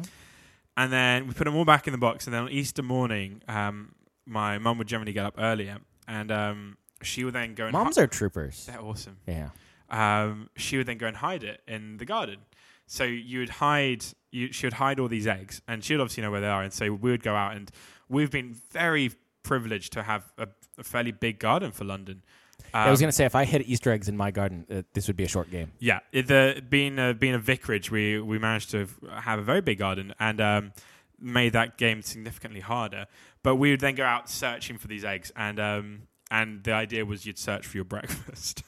And 0.76 0.90
then 0.90 1.26
we 1.26 1.34
put 1.34 1.44
them 1.44 1.54
all 1.54 1.66
back 1.66 1.86
in 1.86 1.92
the 1.92 1.98
box. 1.98 2.26
And 2.26 2.32
then 2.32 2.44
on 2.44 2.50
Easter 2.50 2.82
morning, 2.82 3.42
um, 3.48 3.94
my 4.24 4.56
mum 4.58 4.78
would 4.78 4.86
generally 4.88 5.12
get 5.12 5.26
up 5.26 5.34
earlier 5.36 5.78
and 6.08 6.32
um, 6.32 6.76
she 7.02 7.24
would 7.24 7.34
then 7.34 7.54
go 7.54 7.64
and 7.64 7.72
Moms 7.72 7.96
hi- 7.96 8.04
are 8.04 8.06
troopers. 8.06 8.66
They're 8.66 8.80
awesome. 8.80 9.18
Yeah. 9.26 9.50
Um, 9.92 10.48
she 10.56 10.76
would 10.78 10.86
then 10.86 10.98
go 10.98 11.06
and 11.06 11.16
hide 11.16 11.44
it 11.44 11.60
in 11.68 11.98
the 11.98 12.04
garden. 12.04 12.38
So 12.86 13.04
you 13.04 13.38
would 13.40 13.48
hide, 13.50 14.04
you, 14.32 14.52
she 14.52 14.66
would 14.66 14.72
hide 14.74 14.98
all 14.98 15.08
these 15.08 15.26
eggs, 15.26 15.62
and 15.68 15.84
she 15.84 15.94
would 15.94 16.00
obviously 16.00 16.22
know 16.24 16.30
where 16.32 16.40
they 16.40 16.48
are. 16.48 16.62
And 16.62 16.72
so 16.72 16.92
we 16.92 17.10
would 17.12 17.22
go 17.22 17.34
out, 17.36 17.54
and 17.54 17.70
we've 18.08 18.30
been 18.30 18.54
very 18.72 19.12
privileged 19.44 19.92
to 19.92 20.02
have 20.02 20.32
a, 20.38 20.48
a 20.78 20.82
fairly 20.82 21.12
big 21.12 21.38
garden 21.38 21.70
for 21.72 21.84
London. 21.84 22.22
I 22.74 22.90
was 22.90 23.00
Um, 23.00 23.04
gonna 23.04 23.12
say 23.12 23.24
if 23.24 23.34
I 23.34 23.44
hid 23.44 23.62
Easter 23.62 23.90
eggs 23.92 24.08
in 24.08 24.16
my 24.16 24.30
garden, 24.30 24.66
uh, 24.70 24.82
this 24.94 25.06
would 25.06 25.16
be 25.16 25.24
a 25.24 25.28
short 25.28 25.50
game. 25.50 25.72
Yeah, 25.78 26.00
it, 26.10 26.26
the 26.26 26.62
being 26.66 26.98
a, 26.98 27.12
being 27.12 27.34
a 27.34 27.38
vicarage, 27.38 27.90
we 27.90 28.20
we 28.20 28.38
managed 28.38 28.70
to 28.70 28.88
have 29.10 29.38
a 29.38 29.42
very 29.42 29.60
big 29.60 29.78
garden 29.78 30.14
and 30.18 30.40
um, 30.40 30.72
made 31.18 31.52
that 31.52 31.76
game 31.76 32.02
significantly 32.02 32.60
harder. 32.60 33.06
But 33.42 33.56
we 33.56 33.70
would 33.70 33.80
then 33.80 33.94
go 33.94 34.04
out 34.04 34.30
searching 34.30 34.78
for 34.78 34.86
these 34.88 35.04
eggs, 35.04 35.32
and 35.36 35.58
um, 35.60 36.02
and 36.30 36.62
the 36.64 36.72
idea 36.72 37.04
was 37.04 37.26
you'd 37.26 37.38
search 37.38 37.66
for 37.66 37.76
your 37.76 37.84
breakfast. 37.96 38.62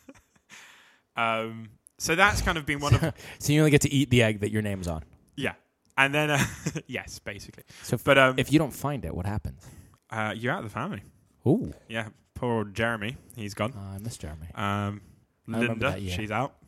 Um, 1.16 1.68
so 1.98 2.14
that's 2.14 2.42
kind 2.42 2.58
of 2.58 2.66
been 2.66 2.80
one 2.80 2.94
of 2.94 3.12
So 3.38 3.52
you 3.52 3.60
only 3.60 3.70
get 3.70 3.82
to 3.82 3.92
eat 3.92 4.10
the 4.10 4.22
egg 4.22 4.40
that 4.40 4.50
your 4.50 4.62
name's 4.62 4.88
on. 4.88 5.02
yeah, 5.36 5.54
and 5.96 6.14
then 6.14 6.30
uh, 6.30 6.44
yes, 6.86 7.18
basically. 7.18 7.64
So 7.82 7.94
if, 7.94 8.04
But 8.04 8.18
um, 8.18 8.34
if 8.38 8.52
you 8.52 8.58
don't 8.58 8.72
find 8.74 9.04
it, 9.04 9.14
what 9.14 9.26
happens? 9.26 9.62
uh, 10.10 10.32
you're 10.36 10.52
out 10.52 10.58
of 10.58 10.64
the 10.64 10.70
family. 10.70 11.02
Ooh, 11.46 11.72
Yeah, 11.88 12.08
poor 12.34 12.58
old 12.58 12.74
Jeremy, 12.74 13.16
he's 13.36 13.54
gone. 13.54 13.72
uh, 13.76 13.94
I 13.96 13.98
miss 13.98 14.16
Jeremy. 14.18 14.46
Um, 14.54 15.00
I 15.48 15.58
remember 15.58 15.68
Linda, 15.68 15.90
that 15.90 16.02
year. 16.02 16.14
she's 16.16 16.30
out. 16.30 16.54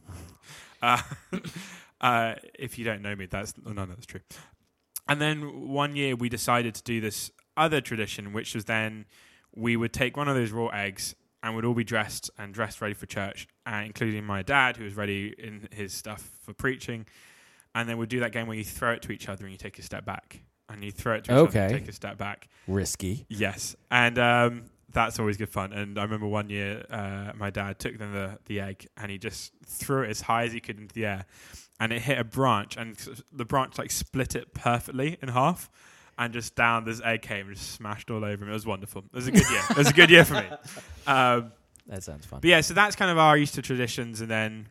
Uh, 0.83 1.01
uh, 2.03 2.35
if 2.59 2.79
you 2.79 2.85
don't 2.85 3.01
know 3.01 3.17
me, 3.17 3.25
that's 3.27 3.55
no, 3.65 3.73
no, 3.73 3.87
that's 3.87 4.05
true. 4.07 4.21
And 5.09 5.21
then 5.21 5.69
one 5.69 5.97
year 5.97 6.15
we 6.15 6.29
decided 6.29 6.75
to 6.75 6.83
do 6.83 7.01
this 7.01 7.31
other 7.57 7.81
tradition, 7.81 8.33
which 8.35 8.55
was 8.55 8.67
then 8.67 9.07
we 9.55 9.77
would 9.77 9.93
take 9.95 10.17
one 10.19 10.29
of 10.29 10.35
those 10.37 10.51
raw 10.51 10.67
eggs 10.69 11.15
and 11.43 11.55
we'd 11.55 11.65
all 11.65 11.75
be 11.75 11.85
dressed 11.85 12.31
and 12.39 12.53
dressed 12.53 12.81
ready 12.81 12.95
for 12.95 13.07
church, 13.07 13.47
uh, 13.67 13.83
including 13.85 14.25
my 14.25 14.43
dad, 14.43 14.77
who 14.77 14.85
was 14.85 14.95
ready 14.97 15.35
in 15.39 15.69
his 15.73 15.93
stuff 15.93 16.31
for 16.43 16.53
preaching. 16.53 17.07
And 17.75 17.89
then 17.89 17.99
we'd 17.99 18.09
do 18.09 18.21
that 18.21 18.33
game 18.33 18.47
where 18.47 18.57
you 18.57 18.65
throw 18.65 18.93
it 18.93 19.03
to 19.03 19.13
each 19.13 19.29
other 19.29 19.45
and 19.45 19.53
you 19.53 19.59
take 19.59 19.79
a 19.79 19.83
step 19.83 20.05
back, 20.05 20.41
and 20.69 20.83
you 20.83 20.91
throw 20.91 21.15
it 21.15 21.25
to 21.25 21.33
each 21.33 21.35
other 21.35 21.41
and 21.41 21.49
Okay. 21.71 21.79
take 21.81 21.89
a 21.89 21.93
step 21.93 22.17
back. 22.19 22.49
Risky. 22.67 23.27
Yes, 23.29 23.77
and 23.91 24.19
um, 24.19 24.65
that's 24.91 25.19
always 25.21 25.37
good 25.37 25.51
fun. 25.51 25.73
And 25.75 25.99
I 25.99 26.03
remember 26.05 26.27
one 26.27 26.49
year, 26.49 26.85
uh, 26.91 27.33
my 27.37 27.51
dad 27.51 27.79
took 27.79 27.99
them 27.99 28.13
the 28.15 28.39
the 28.47 28.61
egg 28.61 28.87
and 28.97 29.11
he 29.11 29.19
just 29.19 29.53
threw 29.67 30.03
it 30.05 30.11
as 30.11 30.23
high 30.23 30.45
as 30.45 30.53
he 30.53 30.61
could 30.61 30.79
into 30.79 30.95
the 30.95 31.05
air, 31.07 31.27
and 31.79 31.93
it 31.93 32.01
hit 32.03 32.19
a 32.19 32.25
branch, 32.25 32.77
and 32.79 32.97
the 33.31 33.45
branch 33.45 33.77
like 33.79 33.91
split 33.91 34.35
it 34.35 34.55
perfectly 34.55 35.19
in 35.21 35.29
half, 35.29 35.69
and 36.19 36.33
just 36.33 36.55
down 36.55 36.85
this 36.85 37.01
egg 37.05 37.23
came 37.23 37.47
and 37.49 37.57
just 37.57 37.73
smashed 37.73 38.11
all 38.11 38.25
over 38.25 38.45
him. 38.45 38.51
It 38.51 38.53
was 38.55 38.67
wonderful. 38.67 39.03
It 39.13 39.15
was 39.15 39.27
a 39.27 39.33
good 39.33 39.49
year. 39.51 39.63
It 39.71 39.77
was 39.77 39.89
a 39.89 39.93
good 39.93 40.11
year 40.11 40.25
for 40.25 40.35
me. 40.35 40.49
Um, 41.07 41.53
That 41.87 42.03
sounds 42.03 42.27
fun. 42.27 42.41
but 42.41 42.49
yeah, 42.49 42.61
so 42.63 42.75
that's 42.75 42.97
kind 42.97 43.11
of 43.11 43.19
our 43.19 43.37
Easter 43.37 43.63
traditions, 43.63 44.21
and 44.21 44.29
then 44.31 44.69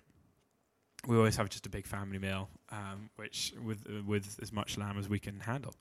we 1.07 1.15
always 1.15 1.37
have 1.37 1.49
just 1.49 1.65
a 1.65 1.69
big 1.69 1.85
family 1.87 2.17
meal, 2.19 2.49
um, 2.71 3.09
which 3.15 3.53
with 3.63 3.85
with 4.05 4.37
as 4.41 4.51
much 4.51 4.77
lamb 4.77 4.97
as 4.97 5.07
we 5.07 5.19
can 5.19 5.39
handle. 5.39 5.73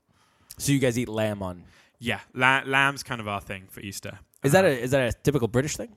So 0.57 0.71
you 0.71 0.79
guys 0.79 0.97
eat 0.97 1.09
lamb 1.09 1.41
on? 1.43 1.63
Yeah, 1.99 2.19
la- 2.33 2.61
lamb's 2.65 3.03
kind 3.03 3.19
of 3.19 3.27
our 3.27 3.41
thing 3.41 3.67
for 3.69 3.81
Easter. 3.81 4.19
Is 4.43 4.51
that 4.53 4.63
Uh, 4.63 4.69
a 4.69 4.71
is 4.83 4.91
that 4.91 5.09
a 5.09 5.13
typical 5.23 5.47
British 5.49 5.75
thing? 5.75 5.89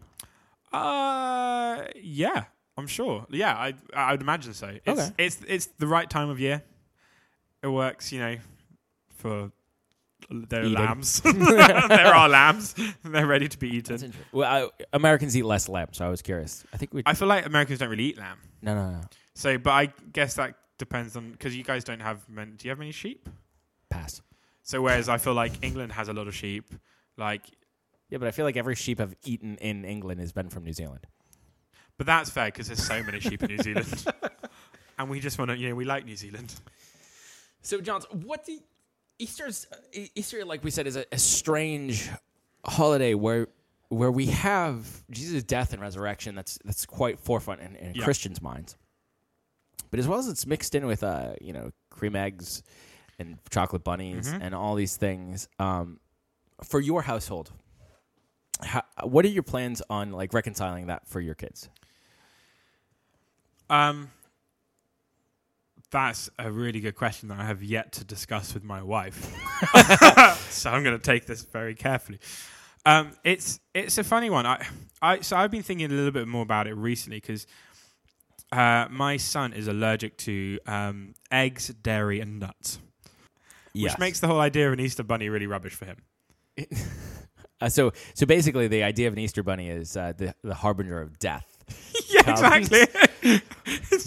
Uh, 0.73 1.85
yeah, 1.97 2.45
I'm 2.77 2.87
sure. 2.87 3.27
Yeah, 3.31 3.55
I 3.55 3.75
I 3.95 4.13
would 4.13 4.21
imagine 4.21 4.55
so. 4.55 4.69
It's 4.85 5.01
Okay. 5.01 5.11
it's 5.19 5.39
it's 5.47 5.67
the 5.79 5.87
right 5.87 6.09
time 6.09 6.31
of 6.31 6.41
year. 6.41 6.63
It 7.63 7.69
works, 7.69 8.13
you 8.13 8.21
know, 8.21 8.37
for 9.17 9.51
they're 10.31 10.65
Eating. 10.65 10.75
lambs. 10.75 11.21
there 11.23 12.15
are 12.15 12.29
lambs. 12.29 12.75
They're 13.05 13.27
ready 13.27 13.49
to 13.49 13.59
be 13.59 13.69
eaten. 13.77 14.13
Well, 14.33 14.69
I, 14.71 14.85
Americans 14.93 15.37
eat 15.37 15.45
less 15.45 15.69
lamb, 15.69 15.89
so 15.93 16.05
I 16.07 16.11
was 16.11 16.21
curious. 16.23 16.65
I 16.73 16.77
think 16.77 16.93
we. 16.93 17.03
I 17.07 17.15
feel 17.15 17.29
like 17.29 17.47
Americans 17.47 17.79
don't 17.79 17.89
really 17.89 18.05
eat 18.05 18.19
lamb. 18.19 18.39
no, 18.63 18.75
no, 18.75 18.91
no. 18.91 19.01
So, 19.35 19.57
but 19.57 19.71
I 19.71 19.93
guess 20.13 20.35
that 20.35 20.55
depends 20.79 21.17
on 21.17 21.31
because 21.33 21.57
you 21.57 21.65
guys 21.65 21.85
don't 21.85 22.01
have. 22.01 22.29
Men, 22.29 22.55
do 22.59 22.67
you 22.69 22.71
have 22.71 22.79
many 22.79 22.93
sheep? 22.93 23.29
Pass. 23.89 24.21
So, 24.63 24.83
whereas 24.83 25.09
I 25.09 25.17
feel 25.17 25.33
like 25.35 25.53
England 25.63 25.93
has 25.93 26.09
a 26.09 26.13
lot 26.13 26.29
of 26.29 26.35
sheep, 26.35 26.75
like, 27.17 27.43
Yeah, 28.11 28.19
but 28.19 28.29
I 28.29 28.33
feel 28.33 28.45
like 28.45 28.59
every 28.59 28.75
sheep 28.75 29.01
I've 29.01 29.17
eaten 29.25 29.57
in 29.63 29.87
England 29.87 30.21
has 30.21 30.33
been 30.33 30.51
from 30.51 30.65
New 30.65 30.75
Zealand. 30.75 31.07
but 31.97 32.07
that's 32.07 32.29
fair 32.29 32.47
because 32.47 32.67
there's 32.67 32.83
so 32.83 33.03
many 33.03 33.19
sheep 33.21 33.43
in 33.43 33.49
New 33.49 33.63
Zealand, 33.63 34.05
and 34.99 35.09
we 35.09 35.21
just 35.21 35.39
want 35.39 35.51
to, 35.53 35.57
you 35.57 35.71
know, 35.71 35.75
we 35.75 35.87
like 35.87 36.05
New 36.05 36.17
Zealand. 36.17 36.55
So, 37.63 37.81
Johns, 37.81 38.05
what 38.13 38.45
do 38.45 38.59
Easter's 39.19 39.67
E- 39.93 40.11
Easter, 40.15 40.45
like 40.45 40.63
we 40.65 40.71
said, 40.71 40.87
is 40.87 40.97
a, 40.97 41.05
a 41.13 41.19
strange 41.19 42.09
holiday 42.65 43.15
where 43.15 43.49
where 43.89 44.11
we 44.13 44.27
have 44.27 44.87
Jesus' 45.11 45.43
death 45.43 45.73
and 45.73 45.81
resurrection. 45.81 46.35
That's 46.35 46.59
that's 46.65 46.85
quite 46.87 47.19
forefront 47.19 47.61
in, 47.61 47.77
in 47.77 47.95
Yeah. 47.95 48.05
Christians' 48.05 48.41
minds. 48.43 48.77
But 49.91 49.99
as 50.01 50.07
well 50.07 50.19
as 50.19 50.29
it's 50.29 50.47
mixed 50.47 50.75
in 50.75 50.87
with, 50.87 51.03
uh, 51.03 51.33
you 51.41 51.53
know, 51.55 51.71
cream 51.91 52.15
eggs 52.15 52.63
and 53.19 53.39
chocolate 53.51 53.83
bunnies 53.85 54.29
Mhm. 54.31 54.39
and 54.43 54.55
all 54.55 54.75
these 54.75 54.97
things. 54.99 55.49
Um, 55.59 55.99
for 56.63 56.79
your 56.81 57.01
household, 57.03 57.51
how, 58.63 58.83
what 59.05 59.25
are 59.25 59.29
your 59.29 59.43
plans 59.43 59.81
on 59.89 60.13
like 60.13 60.35
reconciling 60.35 60.89
that 60.89 61.09
for 61.09 61.21
your 61.21 61.35
kids? 61.35 61.71
Um, 63.71 64.11
that's 65.91 66.29
a 66.39 66.51
really 66.51 66.81
good 66.81 66.95
question 66.95 67.29
that 67.31 67.39
I 67.39 67.45
have 67.45 67.63
yet 67.63 67.93
to 67.93 68.05
discuss 68.05 68.55
with 68.55 68.65
my 68.65 68.83
wife. 68.83 69.33
so 70.51 70.71
I'm 70.71 70.83
going 70.83 70.99
to 70.99 71.03
take 71.03 71.27
this 71.27 71.43
very 71.43 71.75
carefully. 71.75 72.19
Um, 72.85 73.13
it's 73.25 73.61
it's 73.75 73.99
a 73.99 74.05
funny 74.05 74.31
one. 74.31 74.47
I 74.47 74.67
I 75.03 75.21
so 75.21 75.37
I've 75.37 75.51
been 75.51 75.63
thinking 75.63 75.91
a 75.91 75.95
little 75.95 76.11
bit 76.11 76.29
more 76.29 76.43
about 76.43 76.67
it 76.67 76.75
recently 76.75 77.19
because 77.19 77.47
uh, 78.53 78.87
my 78.91 79.17
son 79.17 79.53
is 79.53 79.69
allergic 79.69 80.17
to 80.19 80.59
um, 80.67 81.15
eggs, 81.31 81.69
dairy, 81.69 82.21
and 82.21 82.39
nuts, 82.41 82.79
which 83.75 83.99
makes 83.99 84.21
the 84.21 84.27
whole 84.27 84.41
idea 84.41 84.69
of 84.69 84.73
an 84.73 84.81
Easter 84.81 85.03
bunny 85.03 85.29
really 85.29 85.47
rubbish 85.47 85.75
for 85.75 85.87
him. 85.87 86.03
Uh, 87.61 87.69
so, 87.69 87.93
so 88.15 88.25
basically, 88.25 88.69
the 88.69 88.85
idea 88.85 89.09
of 89.09 89.15
an 89.15 89.19
Easter 89.19 89.43
bunny 89.43 89.69
is 89.69 89.97
uh, 89.97 90.13
the 90.17 90.33
the 90.45 90.55
harbinger 90.55 91.01
of 91.01 91.19
death. 91.19 91.65
yeah, 92.29 92.51
Comes. 92.51 92.69
exactly. 92.71 93.41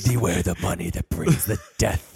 Beware 0.14 0.42
the 0.42 0.56
money 0.62 0.90
that 0.92 1.10
brings 1.10 1.46
the 1.46 1.60
death. 1.78 2.08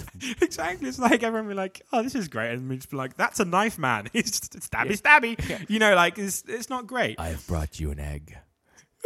exactly. 0.41 0.87
It's 0.87 0.97
like 0.99 1.23
everyone 1.23 1.47
be 1.49 1.53
like, 1.55 1.81
"Oh, 1.91 2.01
this 2.03 2.15
is 2.15 2.27
great," 2.27 2.53
and 2.53 2.69
we 2.69 2.77
just 2.77 2.89
be 2.89 2.97
like, 2.97 3.17
"That's 3.17 3.39
a 3.39 3.45
knife, 3.45 3.77
man. 3.77 4.07
He's 4.13 4.39
just 4.39 4.53
stabby, 4.71 4.99
stabby." 4.99 5.69
You 5.69 5.79
know, 5.79 5.93
like 5.95 6.17
it's 6.17 6.43
it's 6.47 6.69
not 6.69 6.87
great. 6.87 7.19
I 7.19 7.27
have 7.29 7.45
brought 7.47 7.79
you 7.79 7.91
an 7.91 7.99
egg. 7.99 8.37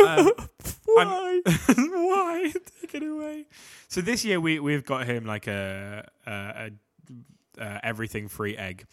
Um, 0.05 0.31
Why? 0.85 1.41
Why? 1.75 2.53
Take 2.81 2.95
it 2.95 3.03
away. 3.03 3.45
So 3.87 4.01
this 4.01 4.23
year 4.23 4.39
we 4.39 4.59
we've 4.59 4.85
got 4.85 5.05
him 5.07 5.25
like 5.25 5.47
a, 5.47 6.07
a, 6.25 6.31
a, 6.31 7.61
uh 7.63 7.79
everything 7.83 8.27
free 8.27 8.55
egg. 8.55 8.85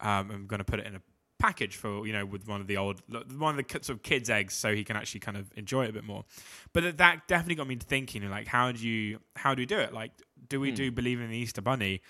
Um, 0.00 0.30
I'm 0.30 0.46
going 0.46 0.58
to 0.58 0.64
put 0.64 0.78
it 0.80 0.86
in 0.86 0.96
a 0.96 1.00
package 1.42 1.74
for 1.76 2.06
you 2.06 2.12
know 2.12 2.24
with 2.24 2.46
one 2.46 2.60
of 2.60 2.66
the 2.68 2.76
old 2.76 3.02
one 3.36 3.58
of 3.58 3.66
the 3.66 3.72
sort 3.72 3.90
of 3.98 4.02
kids 4.02 4.30
eggs 4.30 4.54
so 4.54 4.72
he 4.74 4.84
can 4.84 4.96
actually 4.96 5.18
kind 5.20 5.36
of 5.36 5.50
enjoy 5.56 5.84
it 5.86 5.90
a 5.90 5.92
bit 5.92 6.04
more. 6.04 6.24
But 6.72 6.96
that- 6.98 7.26
definitely 7.26 7.56
got 7.56 7.66
me 7.66 7.76
thinking 7.76 8.28
like 8.30 8.46
how 8.46 8.70
do 8.72 8.86
you 8.86 9.18
how 9.36 9.54
do 9.54 9.62
we 9.62 9.66
do 9.66 9.78
it? 9.78 9.92
Like 9.92 10.12
do 10.48 10.60
we 10.60 10.68
Hmm. 10.70 10.76
do 10.76 10.90
believe 10.92 11.20
in 11.20 11.28
the 11.30 11.36
Easter 11.36 11.60
bunny? 11.60 12.00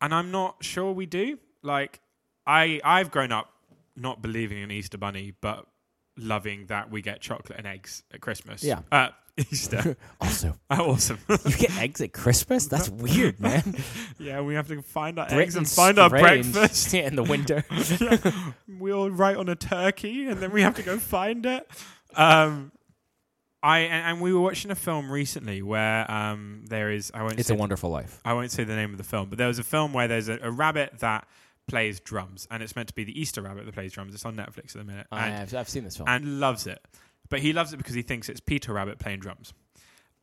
And 0.00 0.14
I'm 0.14 0.30
not 0.30 0.62
sure 0.64 0.92
we 0.92 1.06
do. 1.06 1.38
Like 1.62 2.00
I 2.46 2.80
I've 2.84 3.10
grown 3.10 3.32
up 3.32 3.48
not 3.96 4.20
believing 4.22 4.58
in 4.62 4.70
Easter 4.70 4.98
bunny 4.98 5.32
but 5.40 5.66
loving 6.16 6.66
that 6.66 6.90
we 6.90 7.00
get 7.02 7.20
chocolate 7.20 7.56
and 7.58 7.66
eggs 7.66 8.02
at 8.12 8.20
Christmas. 8.20 8.62
Yeah. 8.62 8.80
Uh, 8.92 9.08
Easter. 9.50 9.96
Also, 10.20 10.54
Oh, 10.70 10.92
awesome. 10.92 11.18
you 11.28 11.56
get 11.56 11.76
eggs 11.78 12.00
at 12.00 12.12
Christmas? 12.12 12.66
That's 12.66 12.88
weird, 12.88 13.40
man. 13.40 13.76
yeah, 14.18 14.40
we 14.42 14.54
have 14.54 14.68
to 14.68 14.82
find 14.82 15.18
our 15.18 15.26
eggs 15.26 15.56
and 15.56 15.66
Britain's 15.66 15.74
find 15.74 15.98
our 15.98 16.08
strange. 16.08 16.52
breakfast. 16.52 16.92
Yeah, 16.92 17.06
in 17.06 17.16
the 17.16 17.22
winter. 17.22 17.64
we 18.78 18.92
all 18.92 19.10
write 19.10 19.36
on 19.36 19.48
a 19.48 19.56
turkey 19.56 20.26
and 20.26 20.38
then 20.40 20.52
we 20.52 20.62
have 20.62 20.74
to 20.76 20.82
go 20.82 20.98
find 20.98 21.46
it. 21.46 21.66
Um, 22.14 22.72
I 23.62 23.80
and, 23.80 24.06
and 24.14 24.20
we 24.20 24.32
were 24.32 24.40
watching 24.40 24.70
a 24.70 24.74
film 24.74 25.10
recently 25.10 25.60
where 25.62 26.10
um, 26.10 26.64
there 26.68 26.90
is 26.90 27.10
I 27.14 27.22
won't 27.22 27.38
It's 27.38 27.50
a 27.50 27.54
Wonderful 27.54 27.90
Life. 27.90 28.20
I 28.24 28.32
won't 28.32 28.50
say 28.50 28.64
the 28.64 28.74
name 28.76 28.92
of 28.92 28.98
the 28.98 29.04
film, 29.04 29.28
but 29.28 29.38
there 29.38 29.48
was 29.48 29.58
a 29.58 29.62
film 29.64 29.92
where 29.92 30.08
there's 30.08 30.28
a, 30.28 30.38
a 30.42 30.50
rabbit 30.50 30.98
that 31.00 31.26
plays 31.68 32.00
drums, 32.00 32.48
and 32.50 32.62
it's 32.62 32.74
meant 32.74 32.88
to 32.88 32.94
be 32.94 33.04
the 33.04 33.18
Easter 33.20 33.42
rabbit 33.42 33.66
that 33.66 33.74
plays 33.74 33.92
drums. 33.92 34.14
It's 34.14 34.24
on 34.24 34.34
Netflix 34.34 34.74
at 34.74 34.78
the 34.78 34.84
minute, 34.84 35.06
I 35.12 35.26
and, 35.26 35.34
have, 35.34 35.54
I've 35.54 35.68
seen 35.68 35.84
this 35.84 35.96
film. 35.96 36.08
and 36.08 36.40
loves 36.40 36.66
it. 36.66 36.80
But 37.30 37.40
he 37.40 37.52
loves 37.52 37.72
it 37.72 37.76
because 37.78 37.94
he 37.94 38.02
thinks 38.02 38.28
it's 38.28 38.40
Peter 38.40 38.72
Rabbit 38.74 38.98
playing 38.98 39.20
drums. 39.20 39.54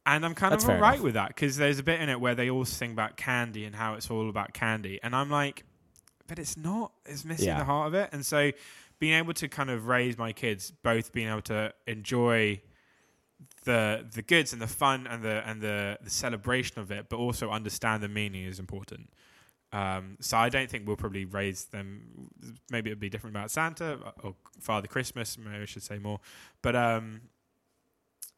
And 0.05 0.25
I'm 0.25 0.35
kind 0.35 0.53
That's 0.53 0.63
of 0.63 0.69
alright 0.69 0.95
enough. 0.95 1.03
with 1.03 1.13
that 1.15 1.29
because 1.29 1.57
there's 1.57 1.79
a 1.79 1.83
bit 1.83 1.99
in 1.99 2.07
it 2.09 2.19
where 2.21 2.35
they 2.35 2.49
all 2.49 2.63
sing 2.65 2.91
about 2.91 3.17
candy 3.17 3.65
and 3.65 3.75
how 3.75 3.95
it's 3.95 4.09
all 4.09 4.29
about 4.29 4.53
candy, 4.53 4.99
and 5.03 5.15
I'm 5.15 5.29
like, 5.29 5.63
but 6.27 6.37
it's 6.39 6.55
not. 6.57 6.91
It's 7.05 7.25
missing 7.25 7.47
Yeah. 7.47 7.57
the 7.59 7.65
heart 7.65 7.87
of 7.87 7.93
it. 7.93 8.09
And 8.13 8.25
so, 8.25 8.51
being 8.99 9.13
able 9.13 9.33
to 9.33 9.47
kind 9.47 9.69
of 9.69 9.87
raise 9.87 10.17
my 10.17 10.31
kids, 10.33 10.71
both 10.83 11.11
being 11.11 11.27
able 11.29 11.41
to 11.43 11.73
enjoy 11.87 12.61
the 13.65 14.05
the 14.13 14.21
goods 14.21 14.53
and 14.53 14.61
the 14.61 14.67
fun 14.67 15.07
and 15.07 15.23
the 15.23 15.47
and 15.47 15.61
the 15.61 15.97
the 16.01 16.09
celebration 16.09 16.79
of 16.79 16.89
it, 16.91 17.07
but 17.09 17.17
also 17.17 17.49
understand 17.49 18.01
the 18.01 18.07
meaning 18.07 18.45
is 18.45 18.59
important. 18.59 19.09
Um, 19.73 20.17
so 20.21 20.37
I 20.37 20.49
don't 20.49 20.69
think 20.69 20.87
we'll 20.87 20.95
probably 20.95 21.25
raise 21.25 21.65
them. 21.65 22.29
Maybe 22.71 22.89
it'll 22.89 22.99
be 22.99 23.09
different 23.09 23.35
about 23.35 23.51
Santa 23.51 23.99
or 24.23 24.35
Father 24.61 24.87
Christmas. 24.87 25.37
Maybe 25.37 25.61
I 25.61 25.65
should 25.65 25.83
say 25.83 25.97
more. 25.99 26.19
But 26.61 26.75
um, 26.75 27.21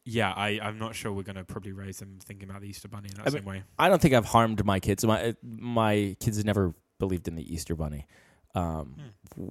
yeah, 0.04 0.32
I 0.32 0.58
I'm 0.62 0.78
not 0.78 0.94
sure 0.94 1.12
we're 1.12 1.22
going 1.22 1.36
to 1.36 1.44
probably 1.44 1.72
raise 1.72 1.98
them 1.98 2.18
thinking 2.22 2.48
about 2.50 2.62
the 2.62 2.68
Easter 2.68 2.88
Bunny 2.88 3.10
in 3.10 3.16
that 3.16 3.28
I 3.28 3.30
same 3.30 3.44
way. 3.44 3.62
I 3.78 3.88
don't 3.88 4.02
think 4.02 4.14
I've 4.14 4.24
harmed 4.24 4.64
my 4.64 4.80
kids. 4.80 5.04
My 5.04 5.34
my 5.42 6.16
kids 6.20 6.36
have 6.38 6.46
never 6.46 6.74
believed 6.98 7.28
in 7.28 7.36
the 7.36 7.54
Easter 7.54 7.76
Bunny. 7.76 8.06
Um, 8.54 8.96
Hmm. 9.36 9.50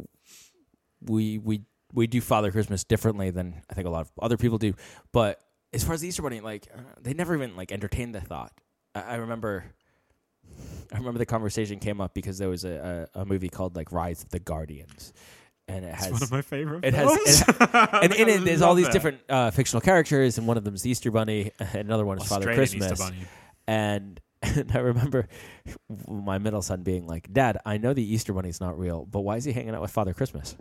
We 1.02 1.38
we 1.38 1.62
we 1.94 2.08
do 2.08 2.20
Father 2.20 2.52
Christmas 2.52 2.84
differently 2.84 3.32
than 3.32 3.62
I 3.70 3.74
think 3.74 3.88
a 3.88 3.90
lot 3.90 4.02
of 4.02 4.12
other 4.22 4.36
people 4.38 4.58
do. 4.58 4.74
But 5.14 5.40
as 5.72 5.84
far 5.84 5.94
as 5.94 6.02
the 6.02 6.10
Easter 6.10 6.22
Bunny, 6.22 6.42
like 6.42 6.68
uh, 6.76 6.82
they 7.02 7.14
never 7.14 7.34
even 7.36 7.56
like 7.56 7.72
entertained 7.72 8.14
the 8.14 8.22
thought. 8.22 8.52
I, 8.94 9.02
I 9.02 9.16
remember. 9.16 9.64
I 10.94 10.98
remember 10.98 11.20
the 11.20 11.26
conversation 11.26 11.80
came 11.80 12.02
up 12.02 12.14
because 12.14 12.38
there 12.38 12.50
was 12.50 12.66
a, 12.66 13.08
a, 13.14 13.22
a 13.22 13.26
movie 13.26 13.50
called 13.50 13.76
like 13.76 13.92
Rise 13.92 14.24
of 14.24 14.30
the 14.30 14.40
Guardians, 14.40 15.14
and 15.68 15.86
it 15.86 15.90
It's 15.90 16.04
has 16.06 16.12
one 16.14 16.24
of 16.24 16.32
my 16.32 16.42
favorite. 16.42 16.84
it 16.86 16.94
has- 16.94 17.44
films. 17.44 17.58
it 17.60 18.04
and 18.04 18.14
in 18.14 18.30
it 18.42 18.46
there's 18.46 18.62
all 18.62 18.74
these 18.76 18.88
it. 18.88 18.92
different 18.94 19.20
uh, 19.30 19.52
fictional 19.52 19.82
characters, 19.82 20.38
and 20.38 20.48
one 20.48 20.58
of 20.58 20.64
them 20.64 20.74
is 20.76 20.82
the 20.82 20.90
Easter 20.90 21.12
Bunny, 21.12 21.52
and 21.60 21.76
another 21.76 22.06
one 22.06 22.18
is 22.20 22.28
Father 22.28 22.50
Australian 22.50 22.80
Christmas. 22.80 22.92
Easter 22.92 23.04
Bunny. 23.04 23.26
And 23.68 24.20
and 24.42 24.72
I 24.74 24.80
remember 24.80 25.28
my 26.08 26.38
middle 26.38 26.62
son 26.62 26.82
being 26.82 27.06
like, 27.06 27.32
"Dad, 27.32 27.58
I 27.66 27.78
know 27.78 27.94
the 27.94 28.04
Easter 28.14 28.32
Bunny's 28.34 28.62
not 28.62 28.80
real, 28.80 29.06
but 29.06 29.20
why 29.20 29.36
is 29.36 29.44
he 29.44 29.52
hanging 29.52 29.76
out 29.76 29.82
with 29.82 29.92
Father 29.92 30.14
Christmas?" 30.14 30.56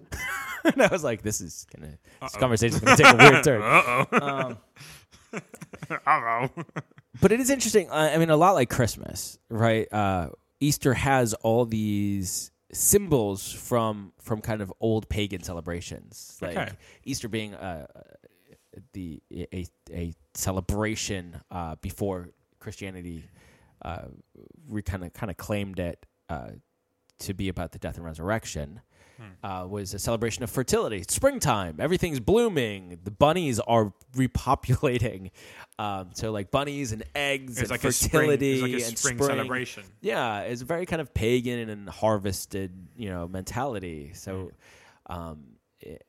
and 0.64 0.82
I 0.82 0.88
was 0.88 1.04
like, 1.04 1.22
"This 1.22 1.40
is 1.40 1.64
gonna 1.74 1.92
this 1.92 1.98
Uh-oh. 2.34 2.38
conversation's 2.40 2.80
gonna 2.80 2.96
take 2.96 3.14
a 3.14 3.16
weird 3.16 3.44
turn." 3.44 4.56
Uh-oh. 5.90 5.90
Um, 5.90 6.50
Uh-oh. 6.56 6.64
but 7.20 7.32
it 7.32 7.40
is 7.40 7.50
interesting. 7.50 7.90
I 7.90 8.16
mean, 8.18 8.30
a 8.30 8.36
lot 8.36 8.52
like 8.54 8.70
Christmas, 8.70 9.38
right? 9.48 9.90
Uh, 9.92 10.30
Easter 10.60 10.94
has 10.94 11.34
all 11.34 11.64
these 11.64 12.50
symbols 12.72 13.50
from 13.52 14.12
from 14.20 14.40
kind 14.40 14.60
of 14.60 14.72
old 14.80 15.08
pagan 15.08 15.42
celebrations, 15.42 16.36
like 16.42 16.56
Okay. 16.56 16.72
Easter 17.04 17.28
being 17.28 17.54
uh, 17.54 17.86
the 18.92 19.22
a 19.32 19.66
a 19.92 20.12
celebration 20.34 21.40
uh, 21.50 21.76
before 21.80 22.30
Christianity 22.60 23.24
uh, 23.82 24.06
we 24.68 24.82
kind 24.82 25.04
of 25.04 25.12
kind 25.12 25.30
of 25.30 25.36
claimed 25.36 25.78
it 25.78 26.04
uh, 26.28 26.50
to 27.20 27.34
be 27.34 27.48
about 27.48 27.72
the 27.72 27.78
death 27.78 27.96
and 27.96 28.04
resurrection. 28.04 28.80
Uh, 29.42 29.66
was 29.68 29.94
a 29.94 29.98
celebration 29.98 30.44
of 30.44 30.50
fertility, 30.50 31.04
springtime. 31.08 31.76
Everything's 31.80 32.20
blooming. 32.20 32.98
The 33.02 33.10
bunnies 33.10 33.58
are 33.60 33.92
repopulating. 34.16 35.30
Um, 35.78 36.10
so 36.14 36.30
like 36.32 36.50
bunnies 36.50 36.92
and 36.92 37.02
eggs 37.14 37.52
It's 37.52 37.62
and 37.62 37.70
like 37.70 37.84
a 37.84 37.92
spring, 37.92 38.10
fertility 38.10 38.52
it's 38.54 38.62
like 38.62 38.70
a 38.70 38.74
and 38.86 38.98
spring, 38.98 39.16
spring. 39.18 39.36
celebration. 39.36 39.84
Yeah, 40.00 40.40
it's 40.40 40.62
very 40.62 40.86
kind 40.86 41.00
of 41.00 41.12
pagan 41.14 41.68
and 41.68 41.88
harvested, 41.88 42.72
you 42.96 43.08
know, 43.10 43.26
mentality. 43.28 44.12
So, 44.14 44.50
Mm. 45.10 45.14
um, 45.16 45.44
it, 45.80 46.04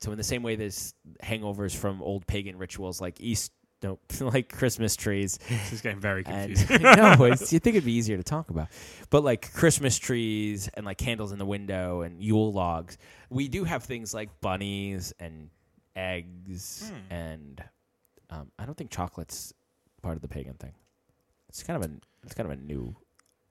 so 0.00 0.12
in 0.12 0.18
the 0.18 0.24
same 0.24 0.42
way, 0.42 0.56
there's 0.56 0.94
hangovers 1.22 1.74
from 1.76 2.02
old 2.02 2.26
pagan 2.26 2.56
rituals 2.56 3.00
like 3.00 3.20
East, 3.20 3.52
no, 3.82 3.98
like 4.20 4.50
Christmas 4.50 4.96
trees. 4.96 5.38
This 5.48 5.72
is 5.72 5.80
getting 5.80 6.00
very 6.00 6.24
confusing. 6.24 6.82
no, 6.82 7.16
it's, 7.24 7.52
you 7.52 7.58
think 7.58 7.76
it'd 7.76 7.84
be 7.84 7.92
easier 7.92 8.16
to 8.16 8.22
talk 8.22 8.50
about, 8.50 8.68
but 9.10 9.22
like 9.24 9.52
Christmas 9.52 9.98
trees 9.98 10.68
and 10.74 10.86
like 10.86 10.98
candles 10.98 11.32
in 11.32 11.38
the 11.38 11.46
window 11.46 12.02
and 12.02 12.22
Yule 12.22 12.52
logs. 12.52 12.96
We 13.30 13.48
do 13.48 13.64
have 13.64 13.84
things 13.84 14.14
like 14.14 14.40
bunnies 14.40 15.12
and 15.18 15.50
eggs 15.96 16.90
Hmm. 16.92 17.12
and 17.14 17.64
um, 18.30 18.50
I 18.58 18.64
don't 18.66 18.76
think 18.76 18.90
chocolate's 18.90 19.52
part 20.02 20.16
of 20.16 20.22
the 20.22 20.28
pagan 20.28 20.54
thing. 20.54 20.72
It's 21.48 21.62
kind 21.62 21.82
of 21.82 21.90
a 21.90 21.94
it's 22.24 22.34
kind 22.34 22.50
of 22.50 22.58
a 22.58 22.60
new 22.60 22.96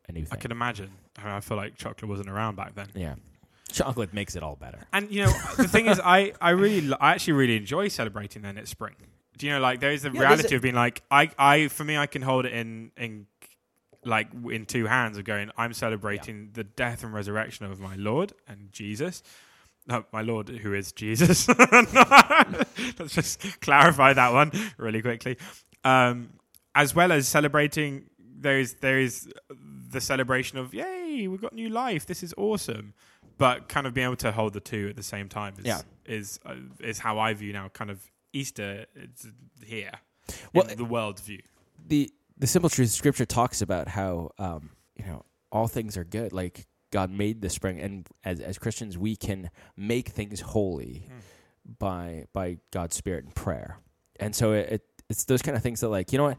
a 0.10 0.12
new 0.12 0.26
I 0.32 0.36
can 0.36 0.52
imagine. 0.52 0.90
I, 1.18 1.24
mean, 1.24 1.32
I 1.34 1.40
feel 1.40 1.58
like 1.58 1.76
chocolate 1.76 2.10
wasn't 2.10 2.30
around 2.30 2.56
back 2.58 2.76
then. 2.76 2.88
Yeah. 2.96 3.16
Chocolate 3.72 4.14
makes 4.14 4.36
it 4.36 4.44
all 4.44 4.56
better. 4.56 4.80
And 4.92 5.10
you 5.10 5.26
know, 5.26 5.32
the 5.58 5.68
thing 5.68 5.86
is, 5.86 6.02
I 6.04 6.34
I 6.42 6.50
really 6.50 6.82
lo- 6.82 6.98
I 7.00 7.12
actually 7.14 7.34
really 7.34 7.56
enjoy 7.56 7.88
celebrating 7.88 8.42
then 8.42 8.58
it's 8.58 8.70
spring. 8.72 8.96
Do 9.38 9.48
you 9.48 9.54
know, 9.54 9.60
like 9.60 9.80
there 9.80 9.92
is 9.92 10.04
the 10.04 10.10
there's 10.10 10.20
reality 10.22 10.54
a- 10.54 10.58
of 10.58 10.62
being 10.62 10.76
like 10.76 11.02
I 11.10 11.30
I 11.38 11.68
for 11.68 11.84
me 11.84 11.98
I 11.98 12.06
can 12.08 12.22
hold 12.22 12.46
it 12.46 12.54
in 12.54 12.92
in 12.98 13.28
like 14.06 14.28
in 14.52 14.66
two 14.66 14.86
hands 14.86 15.18
of 15.18 15.24
going 15.26 15.50
I'm 15.58 15.74
celebrating 15.74 16.50
the 16.54 16.64
death 16.64 17.04
and 17.04 17.14
resurrection 17.14 17.66
of 17.66 17.80
my 17.80 17.96
Lord 17.96 18.34
and 18.48 18.72
Jesus. 18.72 19.24
No, 19.88 20.06
my 20.14 20.22
Lord, 20.22 20.48
who 20.50 20.74
is 20.74 20.92
Jesus. 20.94 21.48
Let's 23.00 23.14
just 23.14 23.60
clarify 23.62 24.14
that 24.14 24.34
one 24.34 24.52
really 24.78 25.02
quickly. 25.02 25.38
Um, 25.84 26.30
as 26.76 26.96
well 26.96 27.12
as 27.12 27.28
celebrating, 27.28 28.06
there 28.20 28.60
is 28.60 28.76
there 28.76 29.00
is 29.00 29.30
the 29.90 30.02
celebration 30.02 30.58
of 30.58 30.74
yay, 30.74 31.28
we've 31.28 31.42
got 31.42 31.54
new 31.54 31.70
life. 31.70 32.06
This 32.06 32.24
is 32.24 32.34
awesome. 32.38 32.94
But 33.38 33.68
kind 33.68 33.88
of 33.88 33.94
being 33.94 34.06
able 34.06 34.16
to 34.18 34.32
hold 34.32 34.54
the 34.54 34.60
two 34.60 34.88
at 34.90 34.96
the 34.96 35.04
same 35.04 35.28
time 35.28 35.56
is 35.60 35.66
Yeah. 35.66 35.82
is 36.06 36.40
uh, 36.46 36.56
is 36.80 37.00
how 37.00 37.20
I 37.20 37.34
view 37.34 37.52
now. 37.54 37.70
Kind 37.70 37.90
of 37.92 38.00
Easter 38.34 38.86
it's 38.96 39.28
here, 39.66 39.92
Well, 40.54 40.66
the 40.76 40.86
world 40.86 41.20
view. 41.20 41.42
the 41.88 42.12
the 42.38 42.48
simple 42.48 42.70
truth 42.70 42.90
scripture 42.90 43.26
talks 43.26 43.62
about 43.62 43.88
how 43.88 44.32
um, 44.40 44.72
you 44.96 45.06
know 45.06 45.24
all 45.52 45.68
things 45.68 45.96
are 45.98 46.04
good 46.04 46.34
like 46.34 46.66
god 46.92 47.10
made 47.12 47.42
the 47.42 47.50
spring 47.50 47.80
and 47.80 48.08
as, 48.24 48.40
as 48.40 48.58
christians 48.58 48.98
we 48.98 49.16
can 49.16 49.50
make 49.78 50.10
things 50.10 50.40
holy 50.42 51.08
by 51.80 52.26
by 52.34 52.58
god's 52.72 52.96
spirit 52.96 53.24
and 53.24 53.34
prayer 53.36 53.78
and 54.20 54.36
so 54.36 54.54
it, 54.54 54.70
it 54.70 54.82
it's 55.10 55.26
those 55.26 55.42
kind 55.42 55.56
of 55.58 55.64
things 55.64 55.80
that 55.82 55.90
like 55.90 56.12
you 56.12 56.18
know 56.18 56.26
what 56.26 56.38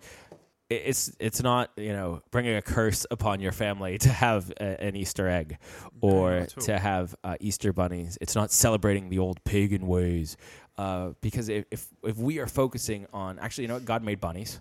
it's 0.71 1.13
it's 1.21 1.43
not 1.43 1.71
you 1.77 1.93
know 1.93 2.23
bringing 2.31 2.57
a 2.57 2.63
curse 2.63 3.07
upon 3.11 3.41
your 3.41 3.53
family 3.53 3.99
to 3.99 4.09
have 4.09 4.51
a, 4.61 4.83
an 4.83 4.97
Easter 4.97 5.29
egg 5.29 5.59
or 6.01 6.41
all. 6.41 6.47
to 6.63 6.79
have 6.79 7.15
uh, 7.23 7.37
Easter 7.39 7.73
bunnies. 7.73 8.17
It's 8.21 8.35
not 8.35 8.51
celebrating 8.51 9.11
the 9.11 9.19
old 9.19 9.45
pagan 9.45 9.87
ways 9.87 10.37
uh, 10.79 11.11
because 11.21 11.49
if, 11.49 11.65
if 11.71 11.87
if 12.03 12.17
we 12.17 12.39
are 12.39 12.47
focusing 12.47 13.07
on 13.13 13.39
actually 13.39 13.63
you 13.65 13.69
know 13.69 13.75
what 13.75 13.85
God 13.85 14.03
made 14.03 14.21
bunnies, 14.21 14.61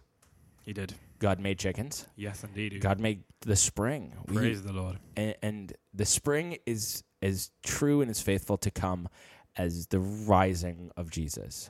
He 0.63 0.74
did. 0.74 0.93
God 1.20 1.39
made 1.39 1.58
chickens, 1.58 2.05
Yes, 2.17 2.43
indeed. 2.43 2.82
God 2.82 3.00
made 3.00 3.24
the 3.41 3.55
spring. 3.55 4.13
We- 4.27 4.36
Praise 4.36 4.62
the 4.62 4.74
Lord. 4.74 4.98
and, 5.15 5.36
and 5.41 5.74
the 5.93 6.05
spring 6.05 6.58
is 6.65 7.03
as 7.22 7.50
true 7.63 8.01
and 8.01 8.12
as 8.12 8.20
faithful 8.22 8.58
to 8.58 8.70
come 8.72 9.08
as 9.55 9.88
the 9.88 10.00
rising 10.00 10.91
of 10.98 11.10
Jesus. 11.12 11.70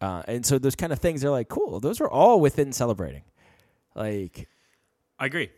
Uh, 0.00 0.22
and 0.28 0.46
so 0.46 0.58
those 0.58 0.76
kind 0.76 0.92
of 0.92 0.98
things 1.00 1.24
are 1.24 1.30
like 1.30 1.48
cool. 1.48 1.80
Those 1.80 2.00
are 2.00 2.08
all 2.08 2.38
within 2.40 2.72
celebrating. 2.72 3.22
Like, 3.96 4.48
I 5.18 5.26
agree. 5.26 5.50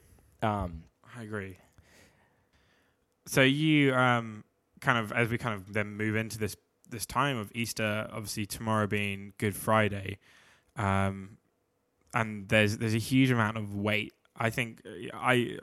um, 0.42 0.85
I 1.16 1.23
agree. 1.25 1.59
So 3.26 3.42
you 3.42 3.92
um 3.95 4.45
kind 4.80 4.99
of 4.99 5.12
as 5.12 5.28
we 5.28 5.37
kind 5.38 5.54
of 5.54 5.73
then 5.73 5.97
move 5.97 6.16
into 6.16 6.38
this 6.38 6.56
this 6.90 7.07
time 7.07 7.37
of 7.37 7.50
Easter, 7.55 8.09
obviously 8.12 8.47
tomorrow 8.47 8.87
being 8.87 9.33
Good 9.38 9.57
Friday, 9.57 10.19
um, 10.76 11.38
and 12.14 12.49
there's 12.49 12.78
there's 12.78 12.95
a 12.95 12.99
huge 12.99 13.31
amount 13.31 13.57
of 13.57 13.75
weight. 13.75 14.12
I 14.37 14.50
think 14.50 14.83
I 15.14 15.59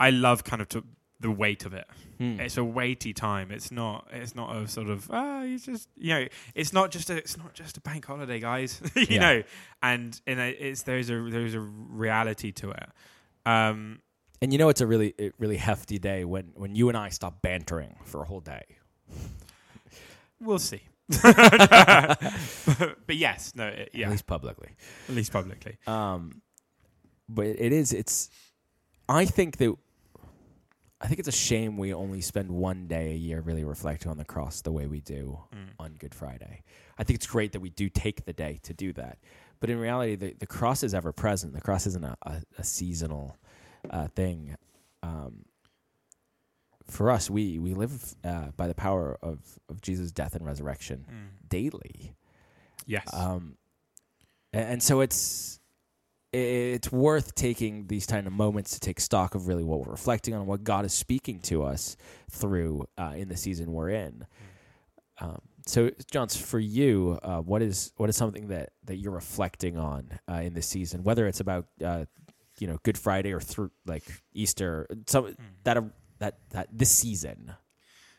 I 0.00 0.10
love 0.10 0.44
kind 0.44 0.60
of 0.62 0.68
to, 0.70 0.84
the 1.20 1.30
weight 1.30 1.64
of 1.64 1.72
it. 1.74 1.86
hmm. 2.18 2.40
It's 2.40 2.56
a 2.56 2.64
weighty 2.64 3.12
time. 3.14 3.50
It's 3.50 3.70
not. 3.70 4.08
It's 4.12 4.34
not 4.34 4.56
a 4.56 4.68
sort 4.68 4.88
of. 4.90 5.08
Ah, 5.10 5.42
you 5.42 5.58
just. 5.58 5.88
You 5.96 6.14
know. 6.14 6.26
It's 6.54 6.72
not 6.72 6.90
just 6.90 7.08
a. 7.10 7.16
It's 7.16 7.38
not 7.38 7.54
just 7.54 7.76
a 7.76 7.80
bank 7.80 8.04
holiday, 8.04 8.40
guys. 8.40 8.82
you 8.96 9.06
Yeah. 9.08 9.20
know. 9.20 9.42
And 9.82 10.20
and 10.26 10.40
it's 10.40 10.82
there's 10.82 11.08
a 11.10 11.22
there's 11.30 11.54
a 11.54 11.60
reality 11.60 12.52
to 12.52 12.70
it. 12.72 12.88
Um, 13.46 14.00
and 14.42 14.52
you 14.52 14.58
know 14.58 14.68
it's 14.68 14.80
a 14.80 14.86
really 14.86 15.14
really 15.38 15.56
hefty 15.56 15.98
day 15.98 16.24
when 16.24 16.50
when 16.54 16.74
you 16.74 16.88
and 16.88 16.98
I 16.98 17.08
stop 17.10 17.40
bantering 17.40 17.96
for 18.04 18.20
a 18.22 18.24
whole 18.26 18.40
day. 18.40 18.64
We'll 20.40 20.58
see. 20.58 20.82
but, 21.22 23.16
yes, 23.16 23.52
no, 23.54 23.66
it, 23.68 23.90
yeah, 23.92 24.06
At 24.06 24.12
least 24.12 24.26
publicly. 24.26 24.70
at 25.08 25.14
least 25.14 25.32
publicly. 25.32 25.76
Um, 25.86 26.40
but 27.28 27.46
it 27.46 27.72
is. 27.72 27.92
It's. 27.92 28.30
I 29.08 29.24
think 29.24 29.56
that. 29.58 29.74
I 31.00 31.06
think 31.06 31.18
it's 31.18 31.28
a 31.28 31.32
shame 31.32 31.76
we 31.76 31.92
only 31.92 32.22
spend 32.22 32.50
one 32.50 32.86
day 32.86 33.12
a 33.12 33.16
year 33.16 33.40
really 33.42 33.64
reflecting 33.64 34.10
on 34.10 34.16
the 34.16 34.24
cross 34.24 34.62
the 34.62 34.72
way 34.72 34.86
we 34.86 35.00
do 35.00 35.38
Mm. 35.54 35.68
on 35.78 35.94
Good 35.98 36.14
Friday. 36.14 36.62
I 36.96 37.04
think 37.04 37.16
it's 37.18 37.26
great 37.26 37.52
that 37.52 37.60
we 37.60 37.68
do 37.68 37.90
take 37.90 38.24
the 38.24 38.32
day 38.32 38.60
to 38.62 38.72
do 38.72 38.92
that. 38.94 39.18
But 39.60 39.68
in 39.68 39.78
reality, 39.78 40.14
the, 40.16 40.34
the 40.38 40.46
cross 40.46 40.82
is 40.82 40.94
ever 40.94 41.12
present. 41.12 41.52
The 41.52 41.60
cross 41.60 41.86
isn't 41.86 42.04
a, 42.04 42.16
a, 42.22 42.42
a 42.58 42.64
seasonal 42.64 43.36
uh, 43.90 44.06
thing. 44.08 44.56
Um, 45.02 45.44
for 46.86 47.10
us, 47.10 47.30
we, 47.30 47.58
we 47.58 47.74
live 47.74 48.14
uh, 48.24 48.48
by 48.56 48.68
the 48.68 48.74
power 48.74 49.18
of, 49.22 49.38
of 49.68 49.80
Jesus' 49.80 50.12
death 50.12 50.34
and 50.34 50.44
resurrection 50.44 51.06
Mm. 51.10 51.48
daily. 51.48 52.14
Yes. 52.86 53.08
Um, 53.12 53.56
a- 54.52 54.58
and, 54.58 54.82
so 54.82 55.00
it's 55.00 55.58
it's 56.32 56.90
worth 56.90 57.34
taking 57.36 57.86
these 57.86 58.06
kind 58.06 58.26
of 58.26 58.32
moments 58.32 58.72
to 58.72 58.80
take 58.80 58.98
stock 59.00 59.34
of 59.36 59.46
really 59.46 59.62
what 59.62 59.80
we're 59.80 59.92
reflecting 59.92 60.34
on, 60.34 60.46
what 60.46 60.64
God 60.64 60.84
is 60.84 60.92
speaking 60.92 61.38
to 61.42 61.62
us 61.62 61.96
through 62.30 62.86
uh, 62.98 63.12
in 63.16 63.28
the 63.28 63.36
season 63.36 63.72
we're 63.72 63.90
in. 63.90 64.26
Um, 65.20 65.38
so, 65.66 65.90
Johns, 66.10 66.36
for 66.36 66.58
you, 66.58 67.18
uh, 67.22 67.38
what 67.38 67.62
is 67.62 67.92
what 67.96 68.08
is 68.10 68.16
something 68.16 68.48
that, 68.48 68.70
that 68.84 68.96
you're 68.96 69.12
reflecting 69.12 69.78
on 69.78 70.10
uh, 70.28 70.34
in 70.42 70.54
this 70.54 70.66
season? 70.66 71.04
Whether 71.04 71.26
it's 71.28 71.40
about 71.40 71.66
uh, 71.82 72.04
you 72.58 72.66
know 72.66 72.78
Good 72.82 72.98
Friday 72.98 73.32
or 73.32 73.40
through 73.40 73.70
like 73.86 74.02
Easter, 74.34 74.86
some 75.06 75.36
that 75.62 75.76
are, 75.78 75.90
that 76.24 76.38
that 76.50 76.68
this 76.72 76.90
season. 76.90 77.54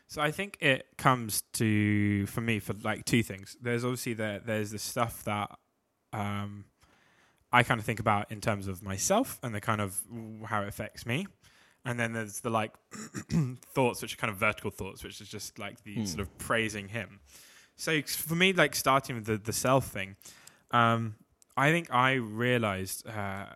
So 0.08 0.22
I 0.22 0.30
think 0.30 0.56
it 0.60 0.86
comes 0.96 1.42
to 1.54 2.26
for 2.26 2.40
me 2.40 2.60
for 2.60 2.74
like 2.82 3.04
two 3.04 3.22
things. 3.22 3.56
There's 3.60 3.84
obviously 3.84 4.14
the 4.14 4.40
there's 4.44 4.70
the 4.70 4.78
stuff 4.78 5.24
that 5.24 5.50
um, 6.12 6.66
I 7.52 7.62
kind 7.64 7.80
of 7.80 7.84
think 7.86 7.98
about 8.00 8.30
in 8.30 8.40
terms 8.40 8.68
of 8.68 8.82
myself 8.82 9.38
and 9.42 9.52
the 9.54 9.60
kind 9.60 9.80
of 9.80 10.00
how 10.44 10.62
it 10.62 10.68
affects 10.68 11.04
me, 11.06 11.26
and 11.84 11.98
then 11.98 12.12
there's 12.12 12.40
the 12.40 12.50
like 12.50 12.72
thoughts 13.74 14.00
which 14.02 14.14
are 14.14 14.16
kind 14.16 14.30
of 14.30 14.36
vertical 14.36 14.70
thoughts, 14.70 15.02
which 15.02 15.20
is 15.20 15.28
just 15.28 15.58
like 15.58 15.82
the 15.82 15.94
Hmm. 15.96 16.04
sort 16.04 16.20
of 16.20 16.38
praising 16.38 16.88
him. 16.88 17.18
So 17.76 18.00
for 18.02 18.36
me, 18.36 18.52
like 18.52 18.74
starting 18.76 19.16
with 19.16 19.26
the 19.26 19.38
the 19.38 19.52
self 19.52 19.88
thing, 19.88 20.16
um, 20.70 21.16
I 21.56 21.72
think 21.72 21.92
I 21.92 22.12
realized 22.12 23.06
uh, 23.08 23.46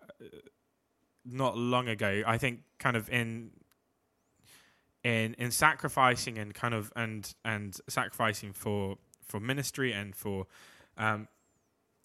not 1.25 1.57
long 1.57 1.87
ago. 1.87 2.23
I 2.25 2.37
think 2.37 2.59
kind 2.77 2.97
of 2.97 3.09
in 3.09 3.51
in 5.03 5.33
in 5.35 5.51
sacrificing 5.51 6.37
and 6.37 6.53
kind 6.53 6.73
of 6.73 6.91
and 6.95 7.33
and 7.43 7.77
sacrificing 7.89 8.53
for 8.53 8.97
for 9.23 9.39
ministry 9.39 9.93
and 9.93 10.15
for 10.15 10.47
um, 10.97 11.27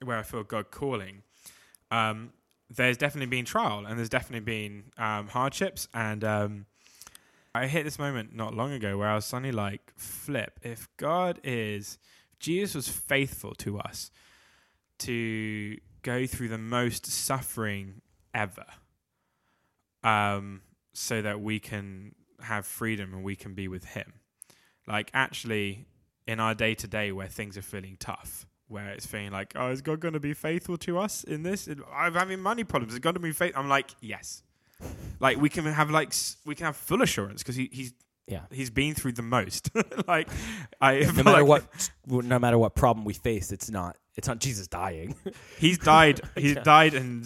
where 0.03 0.19
I 0.19 0.23
feel 0.23 0.43
God 0.43 0.71
calling. 0.71 1.23
Um, 1.91 2.33
there's 2.69 2.97
definitely 2.97 3.27
been 3.27 3.45
trial 3.45 3.85
and 3.87 3.97
there's 3.97 4.09
definitely 4.09 4.41
been 4.41 4.85
um, 4.99 5.29
hardships 5.29 5.87
and 5.95 6.25
um, 6.25 6.67
I 7.57 7.69
hit 7.69 7.85
this 7.85 7.99
moment 7.99 8.35
not 8.35 8.55
long 8.55 8.73
ago 8.73 8.99
where 8.99 9.09
I 9.09 9.15
was 9.15 9.25
suddenly 9.25 9.53
like, 9.53 9.93
flip, 9.97 10.61
if 10.63 10.89
God 10.99 11.41
is, 11.43 11.97
Jesus 12.39 12.75
was 12.75 12.89
faithful 12.89 13.55
to 13.55 13.79
us 13.79 14.11
to 14.99 15.79
go 16.03 16.27
through 16.27 16.49
the 16.49 16.59
most 16.59 17.07
suffering 17.07 18.03
ever 18.35 18.67
um, 20.05 20.61
so 20.93 21.23
that 21.23 21.41
we 21.41 21.59
can 21.59 22.15
have 22.43 22.67
freedom 22.67 23.13
and 23.15 23.23
we 23.25 23.37
can 23.37 23.55
be 23.55 23.69
with 23.69 23.85
Him. 23.85 24.15
Like, 24.87 25.11
actually, 25.15 25.87
in 26.27 26.41
our 26.41 26.55
day 26.55 26.75
to 26.75 26.87
day 26.87 27.13
where 27.13 27.29
things 27.29 27.57
are 27.57 27.63
feeling 27.63 27.97
tough, 27.99 28.47
where 28.69 28.89
it's 28.89 29.07
feeling 29.07 29.31
like, 29.33 29.53
oh, 29.57 29.71
is 29.71 29.83
God 29.83 30.01
going 30.01 30.15
to 30.15 30.21
be 30.21 30.35
faithful 30.35 30.77
to 30.79 30.99
us 30.99 31.25
in 31.25 31.43
this? 31.43 31.69
I'm 31.95 32.15
having 32.15 32.41
money 32.41 32.65
problems. 32.65 32.93
Is 32.95 32.99
God 32.99 33.15
going 33.15 33.23
to 33.23 33.29
be 33.29 33.33
faithful? 33.33 33.63
I'm 33.63 33.69
like, 33.69 33.95
yes. 34.01 34.43
Like 35.21 35.39
we 35.39 35.49
can 35.49 35.65
have 35.65 35.91
like 35.91 36.13
we 36.45 36.55
can 36.55 36.67
have 36.67 36.77
full 36.77 37.01
assurance 37.01 37.43
because 37.43 37.57
he, 37.57 37.71
he's 37.73 37.95
Yeah. 38.29 38.43
he's 38.51 38.69
been 38.69 38.95
through 38.95 39.13
the 39.13 39.23
most. 39.23 39.71
like 40.07 40.29
I 40.81 40.99
No 41.01 41.13
matter 41.23 41.31
like 41.31 41.47
what, 41.47 41.91
no 42.07 42.39
matter 42.39 42.59
what 42.59 42.75
problem 42.75 43.07
we 43.07 43.15
face, 43.15 43.53
it's 43.53 43.71
not 43.71 43.97
it's 44.17 44.29
not 44.29 44.39
Jesus 44.39 44.67
dying. 44.69 45.15
he's 45.59 45.79
died. 45.79 46.21
He's 46.37 46.57
Yeah. 46.57 46.63
died 46.63 46.93
and 46.95 47.25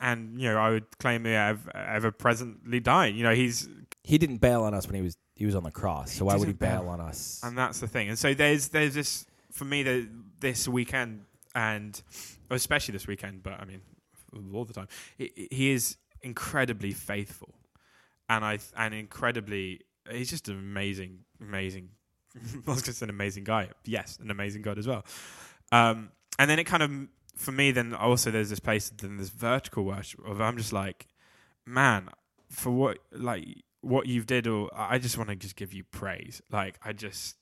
and 0.00 0.40
you 0.40 0.48
know 0.48 0.58
I 0.58 0.70
would 0.70 0.98
claim 0.98 1.26
yeah, 1.26 1.50
ever, 1.50 1.76
ever 1.76 2.10
presently 2.10 2.80
dying. 2.80 3.14
You 3.16 3.22
know 3.22 3.34
he's 3.34 3.68
he 4.04 4.18
didn't 4.18 4.38
bail 4.38 4.64
on 4.64 4.74
us 4.74 4.86
when 4.86 4.94
he 4.94 5.02
was 5.02 5.16
he 5.36 5.46
was 5.46 5.54
on 5.54 5.62
the 5.62 5.70
cross. 5.70 6.12
So 6.12 6.26
why 6.26 6.36
would 6.36 6.48
he 6.48 6.54
bail 6.54 6.82
bail. 6.82 6.90
on 6.90 7.00
us? 7.00 7.40
and 7.42 7.56
that's 7.56 7.80
the 7.80 7.88
thing. 7.88 8.08
And 8.08 8.18
so 8.18 8.34
there's 8.34 8.68
there's 8.68 8.94
this 8.94 9.26
for 9.50 9.64
me 9.64 9.82
the, 9.82 10.08
this 10.40 10.66
weekend 10.66 11.24
and 11.54 12.00
especially 12.50 12.92
this 12.92 13.06
weekend, 13.06 13.42
but 13.42 13.54
I 13.54 13.64
mean 13.64 13.82
all 14.54 14.64
the 14.64 14.74
time. 14.74 14.88
He, 15.18 15.48
he 15.50 15.70
is 15.70 15.96
incredibly 16.22 16.92
faithful, 16.92 17.54
and 18.28 18.44
I 18.44 18.58
and 18.76 18.94
incredibly 18.94 19.80
he's 20.10 20.30
just 20.30 20.48
an 20.48 20.58
amazing 20.58 21.20
amazing. 21.40 21.90
I 22.66 22.70
was 22.70 22.82
just 22.82 23.02
an 23.02 23.10
amazing 23.10 23.44
guy. 23.44 23.70
Yes, 23.84 24.18
an 24.22 24.30
amazing 24.30 24.62
God 24.62 24.78
as 24.78 24.86
well. 24.86 25.04
Um, 25.70 26.10
and 26.38 26.50
then 26.50 26.58
it 26.58 26.64
kind 26.64 26.82
of 26.82 26.90
for 27.36 27.52
me 27.52 27.70
then 27.70 27.94
also 27.94 28.30
there's 28.30 28.50
this 28.50 28.60
place 28.60 28.90
then 28.90 29.16
this 29.16 29.30
vertical 29.30 29.84
worship 29.84 30.20
of 30.26 30.40
I'm 30.40 30.56
just 30.56 30.72
like, 30.72 31.06
man, 31.66 32.08
for 32.50 32.70
what 32.70 32.98
like 33.12 33.46
what 33.82 34.06
you've 34.06 34.26
did, 34.26 34.46
or 34.46 34.70
I 34.74 34.98
just 34.98 35.18
want 35.18 35.30
to 35.30 35.36
just 35.36 35.56
give 35.56 35.72
you 35.72 35.84
praise. 35.84 36.40
Like 36.50 36.78
I 36.82 36.92
just 36.92 37.36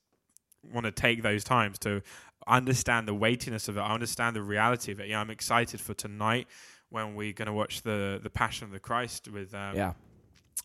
want 0.62 0.84
to 0.86 0.92
take 0.92 1.22
those 1.22 1.44
times 1.44 1.78
to 1.80 2.02
understand 2.46 3.06
the 3.06 3.14
weightiness 3.14 3.68
of 3.68 3.76
it. 3.76 3.80
I 3.80 3.92
understand 3.92 4.34
the 4.34 4.42
reality 4.42 4.92
of 4.92 5.00
it. 5.00 5.08
Yeah, 5.08 5.20
I'm 5.20 5.30
excited 5.30 5.80
for 5.80 5.94
tonight 5.94 6.48
when 6.88 7.14
we're 7.14 7.32
going 7.32 7.46
to 7.46 7.52
watch 7.52 7.82
the 7.82 8.20
the 8.22 8.30
Passion 8.30 8.66
of 8.66 8.72
the 8.72 8.80
Christ 8.80 9.28
with 9.28 9.54
um, 9.54 9.76
yeah. 9.76 9.92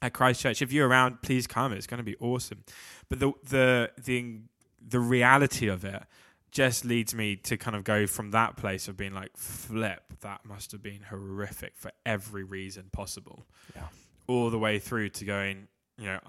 at 0.02 0.14
Christchurch. 0.14 0.62
If 0.62 0.72
you're 0.72 0.88
around, 0.88 1.22
please 1.22 1.48
come. 1.48 1.74
It's 1.74 1.88
going 1.88 2.00
to 2.00 2.04
be 2.04 2.16
awesome. 2.20 2.64
But 3.10 3.20
the 3.20 3.32
the 3.44 3.92
the 4.04 4.40
the 4.88 5.00
reality 5.00 5.68
of 5.68 5.86
it 5.86 6.04
just 6.52 6.86
leads 6.86 7.14
me 7.14 7.36
to 7.36 7.58
kind 7.58 7.76
of 7.76 7.84
go 7.84 8.08
from 8.08 8.32
that 8.32 8.56
place 8.56 8.88
of 8.88 8.96
being 8.96 9.14
like, 9.14 9.36
flip, 9.36 10.02
that 10.22 10.46
must 10.46 10.72
have 10.72 10.82
been 10.82 11.02
horrific 11.10 11.74
for 11.76 11.92
every 12.06 12.46
reason 12.46 12.86
possible. 12.94 13.46
Yeah. 13.76 13.88
All 14.28 14.50
the 14.50 14.60
way 14.60 14.80
through 14.80 15.10
to 15.10 15.26
going, 15.26 15.68
you 15.98 16.06
know, 16.06 16.20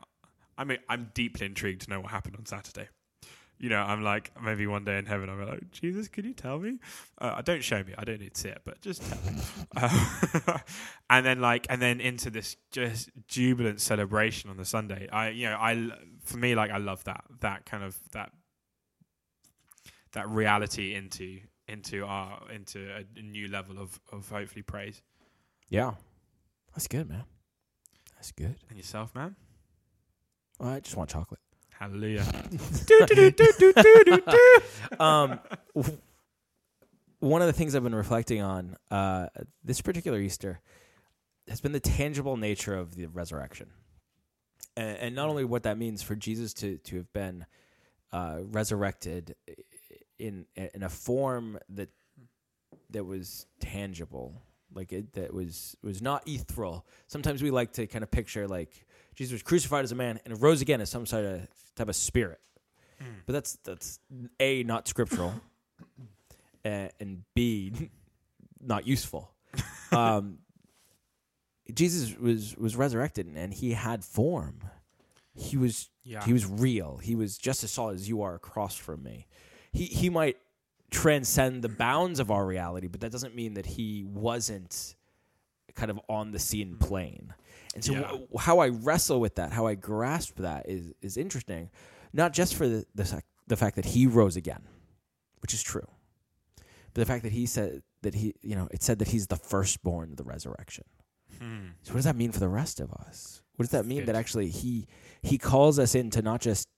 I 0.58 0.64
mean, 0.64 0.78
I'm 0.88 1.10
deeply 1.14 1.46
intrigued 1.46 1.82
to 1.82 1.90
know 1.90 2.00
what 2.00 2.10
happened 2.10 2.36
on 2.36 2.46
Saturday. 2.46 2.88
You 3.58 3.70
know, 3.70 3.80
I'm 3.80 4.02
like, 4.02 4.30
maybe 4.42 4.66
one 4.66 4.84
day 4.84 4.98
in 4.98 5.06
heaven, 5.06 5.30
I'm 5.30 5.42
like, 5.46 5.70
Jesus, 5.70 6.08
can 6.08 6.26
you 6.26 6.34
tell 6.34 6.58
me? 6.58 6.78
Uh, 7.18 7.40
don't 7.40 7.64
show 7.64 7.82
me. 7.82 7.94
I 7.96 8.04
don't 8.04 8.20
need 8.20 8.34
to 8.34 8.40
see 8.40 8.48
it, 8.50 8.60
but 8.66 8.82
just 8.82 9.02
tell 9.02 9.18
me. 9.32 9.40
Uh, 9.74 10.58
and 11.10 11.24
then, 11.24 11.40
like, 11.40 11.66
and 11.70 11.80
then 11.80 12.00
into 12.00 12.28
this 12.28 12.56
just 12.70 13.08
jubilant 13.28 13.80
celebration 13.80 14.50
on 14.50 14.58
the 14.58 14.66
Sunday. 14.66 15.08
I, 15.10 15.30
you 15.30 15.48
know, 15.48 15.56
I, 15.56 15.90
for 16.22 16.36
me, 16.36 16.54
like, 16.54 16.70
I 16.70 16.76
love 16.76 17.02
that, 17.04 17.24
that 17.40 17.64
kind 17.64 17.82
of, 17.82 17.98
that 18.12 18.30
that 20.16 20.28
reality 20.30 20.94
into 20.94 21.40
into 21.68 22.04
our 22.04 22.40
into 22.50 22.90
a, 22.90 23.04
a 23.18 23.22
new 23.22 23.48
level 23.48 23.78
of 23.78 24.00
of 24.10 24.28
hopefully 24.28 24.62
praise. 24.62 25.02
Yeah. 25.68 25.92
That's 26.74 26.88
good, 26.88 27.08
man. 27.08 27.24
That's 28.26 28.32
good. 28.32 28.56
And 28.68 28.76
yourself, 28.76 29.14
man. 29.14 29.36
I 30.58 30.80
just 30.80 30.96
want 30.96 31.10
chocolate. 31.10 31.38
Hallelujah. 31.78 32.22
um, 35.00 35.38
w- 35.76 35.98
one 37.20 37.40
of 37.40 37.46
the 37.46 37.52
things 37.52 37.76
I've 37.76 37.84
been 37.84 37.94
reflecting 37.94 38.42
on 38.42 38.76
uh, 38.90 39.28
this 39.62 39.80
particular 39.80 40.18
Easter 40.18 40.60
has 41.46 41.60
been 41.60 41.70
the 41.70 41.78
tangible 41.78 42.36
nature 42.36 42.74
of 42.74 42.96
the 42.96 43.06
resurrection, 43.06 43.70
and, 44.76 44.98
and 44.98 45.14
not 45.14 45.28
only 45.28 45.44
what 45.44 45.62
that 45.62 45.78
means 45.78 46.02
for 46.02 46.16
Jesus 46.16 46.52
to 46.54 46.78
to 46.78 46.96
have 46.96 47.12
been 47.12 47.46
uh, 48.12 48.38
resurrected 48.42 49.36
in 50.18 50.46
in 50.56 50.82
a 50.82 50.88
form 50.88 51.60
that 51.68 51.90
that 52.90 53.04
was 53.04 53.46
tangible, 53.60 54.42
like 54.74 54.92
it 54.92 55.12
that 55.14 55.32
was 55.32 55.76
was 55.82 56.02
not 56.02 56.26
ethereal. 56.28 56.86
Sometimes 57.06 57.42
we 57.42 57.50
like 57.50 57.72
to 57.74 57.86
kind 57.86 58.02
of 58.02 58.10
picture 58.10 58.46
like 58.48 58.84
Jesus 59.14 59.32
was 59.32 59.42
crucified 59.42 59.84
as 59.84 59.92
a 59.92 59.94
man 59.94 60.20
and 60.24 60.40
rose 60.42 60.60
again 60.60 60.80
as 60.80 60.90
some 60.90 61.06
sort 61.06 61.24
of 61.24 61.46
type 61.74 61.88
of 61.88 61.96
spirit. 61.96 62.40
But 63.26 63.32
that's 63.34 63.56
that's 63.64 64.00
a 64.40 64.62
not 64.62 64.88
scriptural, 64.88 65.34
and, 66.64 66.90
and 67.00 67.22
b 67.34 67.90
not 68.60 68.86
useful. 68.86 69.32
Um, 69.92 70.38
Jesus 71.72 72.16
was 72.18 72.56
was 72.56 72.74
resurrected 72.76 73.26
and 73.34 73.54
he 73.54 73.72
had 73.72 74.04
form. 74.04 74.60
He 75.34 75.56
was 75.56 75.90
Yeah. 76.02 76.24
he 76.24 76.32
was 76.32 76.44
real. 76.44 76.98
He 76.98 77.14
was 77.14 77.38
just 77.38 77.62
as 77.64 77.70
solid 77.70 77.94
as 77.94 78.08
you 78.08 78.22
are 78.22 78.34
across 78.34 78.76
from 78.76 79.02
me. 79.04 79.26
He 79.72 79.84
he 79.84 80.10
might 80.10 80.38
transcend 80.90 81.62
the 81.62 81.68
bounds 81.68 82.20
of 82.20 82.30
our 82.30 82.46
reality, 82.46 82.86
but 82.86 83.00
that 83.00 83.12
doesn't 83.12 83.34
mean 83.34 83.54
that 83.54 83.66
he 83.66 84.04
wasn't 84.04 84.94
kind 85.74 85.90
of 85.90 86.00
on 86.08 86.30
the 86.32 86.38
scene 86.38 86.76
plane. 86.76 87.34
And 87.74 87.84
so, 87.84 87.92
Yeah. 87.92 88.16
wh- 88.34 88.40
how 88.40 88.60
I 88.60 88.68
wrestle 88.68 89.20
with 89.20 89.34
that, 89.34 89.52
how 89.52 89.66
I 89.66 89.74
grasp 89.74 90.36
that, 90.36 90.68
is 90.68 90.92
is 91.02 91.16
interesting. 91.16 91.70
Not 92.12 92.32
just 92.32 92.54
for 92.54 92.66
the 92.68 92.86
the, 92.94 93.04
fac- 93.04 93.26
the 93.46 93.56
fact 93.56 93.76
that 93.76 93.84
he 93.84 94.06
rose 94.06 94.36
again, 94.36 94.62
which 95.42 95.52
is 95.52 95.62
true, 95.62 95.86
but 96.56 96.94
the 96.94 97.04
fact 97.04 97.24
that 97.24 97.32
he 97.32 97.44
said 97.46 97.82
that 98.02 98.14
he, 98.14 98.34
you 98.42 98.54
know, 98.54 98.68
it 98.70 98.82
said 98.82 98.98
that 99.00 99.08
he's 99.08 99.26
the 99.26 99.36
firstborn 99.36 100.12
of 100.12 100.16
the 100.16 100.24
resurrection. 100.24 100.84
Hmm. 101.38 101.66
So 101.82 101.92
what 101.92 101.96
does 101.96 102.04
that 102.04 102.16
mean 102.16 102.32
for 102.32 102.40
the 102.40 102.48
rest 102.48 102.80
of 102.80 102.90
us? 102.92 103.42
What 103.56 103.64
does 103.64 103.72
that 103.72 103.84
mean 103.84 103.98
Good. 104.00 104.06
that 104.08 104.14
actually 104.16 104.48
he 104.48 104.86
he 105.22 105.36
calls 105.36 105.78
us 105.78 105.94
into 105.94 106.22
not 106.22 106.40
just 106.40 106.68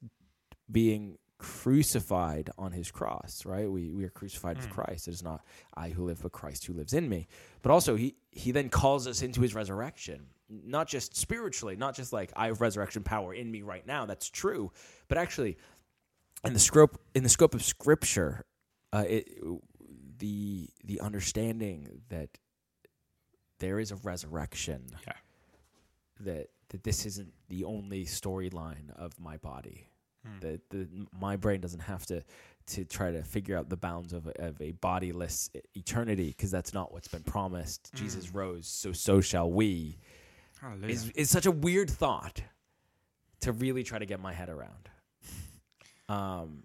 being 0.70 1.18
crucified 1.38 2.50
on 2.58 2.72
his 2.72 2.90
cross, 2.90 3.44
right? 3.46 3.70
We 3.70 3.90
we 3.92 4.04
are 4.04 4.10
crucified 4.10 4.56
with 4.56 4.66
Mm. 4.68 4.72
Christ. 4.72 5.08
It 5.08 5.12
is 5.14 5.22
not 5.22 5.44
I 5.74 5.90
who 5.90 6.04
live, 6.04 6.22
but 6.22 6.32
Christ 6.32 6.66
who 6.66 6.72
lives 6.72 6.92
in 6.92 7.08
me. 7.08 7.28
But 7.62 7.70
also 7.70 7.94
he 7.96 8.16
he 8.30 8.50
then 8.52 8.68
calls 8.68 9.06
us 9.06 9.22
into 9.22 9.40
his 9.40 9.54
resurrection, 9.54 10.26
not 10.48 10.88
just 10.88 11.16
spiritually, 11.16 11.76
not 11.76 11.94
just 11.94 12.12
like 12.12 12.32
I 12.36 12.46
have 12.46 12.60
resurrection 12.60 13.02
power 13.02 13.32
in 13.34 13.50
me 13.50 13.62
right 13.62 13.86
now. 13.86 14.04
That's 14.06 14.28
true, 14.28 14.72
but 15.08 15.16
actually 15.18 15.56
in 16.44 16.52
the 16.52 16.58
scope 16.60 17.00
in 17.14 17.22
the 17.22 17.28
scope 17.28 17.54
of 17.54 17.62
Scripture, 17.62 18.44
uh, 18.92 19.04
it, 19.08 19.28
the 20.18 20.68
the 20.84 21.00
understanding 21.00 22.02
that 22.08 22.30
there 23.60 23.78
is 23.78 23.90
a 23.92 23.96
resurrection 23.96 24.86
Yeah. 25.06 25.12
that 26.20 26.50
that 26.70 26.82
this 26.84 27.06
isn't 27.06 27.32
the 27.48 27.64
only 27.64 28.04
storyline 28.04 28.90
of 28.96 29.18
my 29.20 29.36
body. 29.36 29.88
Hmm. 30.34 30.40
That 30.40 30.60
the 30.70 30.88
my 31.20 31.36
brain 31.36 31.60
doesn't 31.60 31.80
have 31.80 32.04
to 32.06 32.22
to 32.68 32.84
try 32.84 33.10
to 33.10 33.22
figure 33.22 33.56
out 33.56 33.68
the 33.70 33.76
bounds 33.76 34.12
of 34.12 34.26
a, 34.26 34.46
of 34.48 34.60
a 34.60 34.72
bodiless 34.72 35.48
eternity 35.74 36.28
because 36.28 36.50
that's 36.50 36.74
not 36.74 36.92
what's 36.92 37.08
been 37.08 37.22
promised. 37.22 37.90
Jesus 37.94 38.34
rose, 38.34 38.66
so 38.66 38.92
so 38.92 39.20
shall 39.20 39.50
we. 39.50 39.98
Hallelujah. 40.60 40.92
Is 40.92 41.10
is 41.10 41.30
such 41.30 41.46
a 41.46 41.50
weird 41.50 41.88
thought 41.90 42.42
to 43.40 43.52
really 43.52 43.84
try 43.84 43.98
to 43.98 44.06
get 44.06 44.20
my 44.20 44.32
head 44.32 44.48
around. 44.48 44.88
Um, 46.08 46.64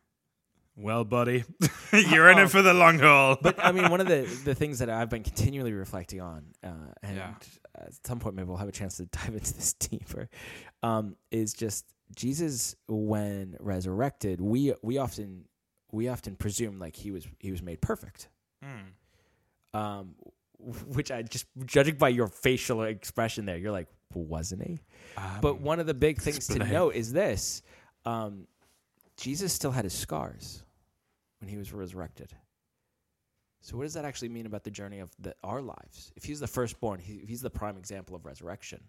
well, 0.76 1.04
buddy, 1.04 1.44
you're 1.94 2.30
in 2.32 2.40
it 2.40 2.50
for 2.50 2.62
the 2.62 2.74
long 2.74 2.98
haul. 3.00 3.38
but 3.42 3.64
I 3.64 3.72
mean, 3.72 3.92
one 3.92 4.02
of 4.02 4.08
the 4.08 4.22
the 4.46 4.56
things 4.56 4.80
that 4.80 4.90
I've 4.90 5.10
been 5.10 5.24
continually 5.24 5.74
reflecting 5.74 6.22
on, 6.22 6.46
uh, 6.64 6.70
and 7.04 7.18
Yeah. 7.18 7.34
at 7.76 7.94
some 8.06 8.20
point 8.20 8.36
maybe 8.36 8.48
we'll 8.48 8.58
have 8.58 8.68
a 8.68 8.72
chance 8.74 8.98
to 8.98 9.06
dive 9.06 9.36
into 9.36 9.54
this 9.54 9.74
deeper, 9.74 10.30
um, 10.82 11.16
is 11.32 11.54
just 11.54 11.86
Jesus 12.16 12.76
when 12.88 13.56
resurrected. 13.60 14.42
We 14.42 14.74
we 14.82 14.98
often 14.98 15.46
we 15.92 16.08
often 16.08 16.36
presume 16.36 16.80
like 16.80 16.96
he 16.96 17.12
was 17.12 17.28
he 17.40 17.52
was 17.52 17.62
made 17.62 17.82
perfect, 17.82 18.30
Hmm. 18.64 19.78
um, 19.78 20.16
which 20.88 21.12
I 21.12 21.22
just 21.24 21.46
judging 21.66 21.96
by 21.96 22.10
your 22.10 22.28
facial 22.28 22.84
expression 22.84 23.46
there, 23.46 23.58
you're 23.58 23.72
like, 23.72 23.88
wasn't 24.14 24.64
he? 24.64 24.80
But 25.42 25.56
Um, 25.56 25.64
one 25.64 25.80
of 25.80 25.88
the 25.88 25.94
big 25.94 26.22
things 26.22 26.48
to 26.48 26.60
note 26.60 26.96
is 26.96 27.12
this: 27.14 27.62
um, 28.06 28.48
Jesus 29.18 29.54
still 29.54 29.72
had 29.72 29.84
his 29.84 29.94
scars 29.94 30.64
when 31.40 31.50
he 31.50 31.58
was 31.58 31.74
resurrected. 31.74 32.34
So, 33.62 33.78
what 33.78 33.84
does 33.84 33.94
that 33.94 34.04
actually 34.06 34.30
mean 34.30 34.46
about 34.46 34.64
the 34.64 34.72
journey 34.72 35.00
of 35.00 35.10
the, 35.20 35.34
our 35.44 35.62
lives? 35.62 36.12
If 36.18 36.26
he's 36.26 36.40
the 36.42 36.48
firstborn, 36.48 37.00
he, 37.00 37.14
if 37.16 37.30
he's 37.30 37.42
the 37.42 37.50
prime 37.50 37.78
example 37.78 38.14
of 38.16 38.26
resurrection, 38.26 38.84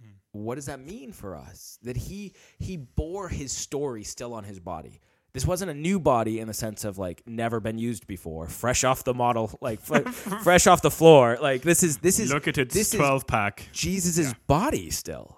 Hmm. 0.00 0.08
what 0.32 0.56
does 0.56 0.66
that 0.66 0.80
mean 0.80 1.12
for 1.12 1.36
us? 1.36 1.78
That 1.82 1.96
he 1.96 2.34
he 2.58 2.76
bore 2.76 3.28
his 3.28 3.52
story 3.52 4.04
still 4.04 4.34
on 4.34 4.44
his 4.44 4.60
body. 4.60 5.00
This 5.32 5.44
wasn't 5.44 5.72
a 5.72 5.74
new 5.74 5.98
body 5.98 6.38
in 6.38 6.46
the 6.46 6.54
sense 6.54 6.84
of 6.84 6.96
like 6.96 7.22
never 7.26 7.58
been 7.58 7.76
used 7.76 8.06
before, 8.06 8.46
fresh 8.46 8.84
off 8.84 9.02
the 9.02 9.14
model, 9.14 9.58
like 9.60 9.80
fre- 9.80 10.08
fresh 10.42 10.68
off 10.68 10.80
the 10.80 10.92
floor. 10.92 11.38
Like 11.40 11.62
this 11.62 11.82
is 11.82 11.98
this 11.98 12.20
is 12.20 12.32
Look 12.32 12.46
at 12.46 12.56
its 12.56 12.72
this 12.74 12.90
12 12.90 13.26
pack. 13.26 13.68
Jesus' 13.72 14.32
body 14.46 14.90
still. 14.90 15.36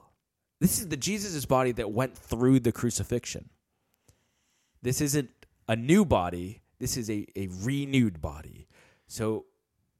This 0.61 0.79
is 0.79 0.89
the 0.89 0.97
Jesus' 0.97 1.45
body 1.47 1.73
that 1.73 1.91
went 1.91 2.17
through 2.17 2.61
the 2.61 2.73
crucifixion. 2.73 3.51
This 4.83 5.01
isn't 5.01 5.31
a 5.69 5.77
new 5.77 6.05
body, 6.05 6.61
this 6.79 6.97
is 6.97 7.11
a, 7.11 7.27
a 7.35 7.49
renewed 7.63 8.21
body. 8.21 8.69
So 9.07 9.47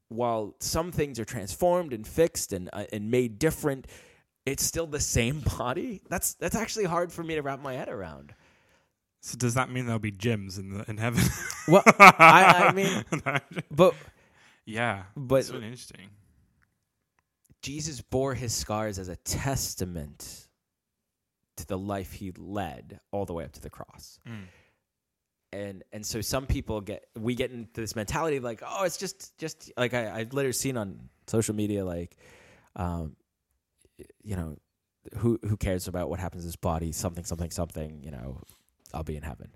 while 0.09 0.55
some 0.59 0.91
things 0.91 1.19
are 1.19 1.25
transformed 1.25 1.91
and 1.91 2.07
fixed 2.07 2.53
and 2.53 2.69
uh, 2.71 2.85
and 2.93 3.09
made 3.11 3.39
different, 3.39 3.87
it's 4.47 4.63
still 4.63 4.87
the 4.87 4.99
same 4.99 5.41
body. 5.57 6.01
That's 6.09 6.33
that's 6.35 6.55
actually 6.55 6.85
hard 6.85 7.11
for 7.11 7.23
me 7.23 7.35
to 7.35 7.41
wrap 7.41 7.61
my 7.61 7.73
head 7.73 7.89
around. 7.89 8.33
So 9.21 9.37
does 9.37 9.55
that 9.55 9.69
mean 9.69 9.85
there'll 9.85 9.99
be 9.99 10.11
gyms 10.11 10.57
in 10.57 10.69
the 10.69 10.85
in 10.89 10.97
heaven? 10.97 11.23
Well, 11.67 11.83
I, 11.99 12.69
I 12.69 12.71
mean, 12.73 13.03
but 13.69 13.93
yeah, 14.65 15.03
but 15.17 15.35
it's 15.35 15.49
really 15.49 15.65
interesting. 15.65 16.09
Jesus 17.61 17.99
bore 17.99 18.35
his 18.35 18.53
scars 18.53 18.99
as 18.99 19.09
a 19.09 19.17
testament 19.17 20.47
to 21.57 21.67
the 21.67 21.77
life 21.77 22.13
he 22.13 22.31
led 22.37 23.01
all 23.11 23.25
the 23.25 23.33
way 23.33 23.43
up 23.43 23.51
to 23.53 23.61
the 23.61 23.69
cross. 23.69 24.19
Mm. 24.25 24.43
And 25.51 25.83
and 25.91 26.05
so 26.05 26.21
some 26.21 26.45
people 26.45 26.79
get 26.79 27.05
we 27.19 27.35
get 27.35 27.51
into 27.51 27.81
this 27.81 27.97
mentality 27.97 28.37
of 28.37 28.45
like, 28.45 28.61
oh, 28.65 28.85
it's 28.85 28.95
just 28.95 29.37
just 29.37 29.73
like 29.75 29.93
I, 29.93 30.19
I've 30.19 30.31
literally 30.31 30.53
seen 30.53 30.77
on 30.77 31.09
social 31.25 31.55
media 31.55 31.83
like 31.83 32.15
um 32.77 33.17
you 34.23 34.35
know, 34.35 34.57
who 35.17 35.39
who 35.47 35.57
cares 35.57 35.87
about 35.87 36.09
what 36.09 36.19
happens 36.19 36.43
to 36.43 36.47
this 36.47 36.55
body, 36.55 36.91
something, 36.91 37.23
something, 37.25 37.51
something, 37.51 38.03
you 38.03 38.11
know, 38.11 38.41
I'll 38.93 39.03
be 39.03 39.15
in 39.17 39.23
heaven. 39.23 39.55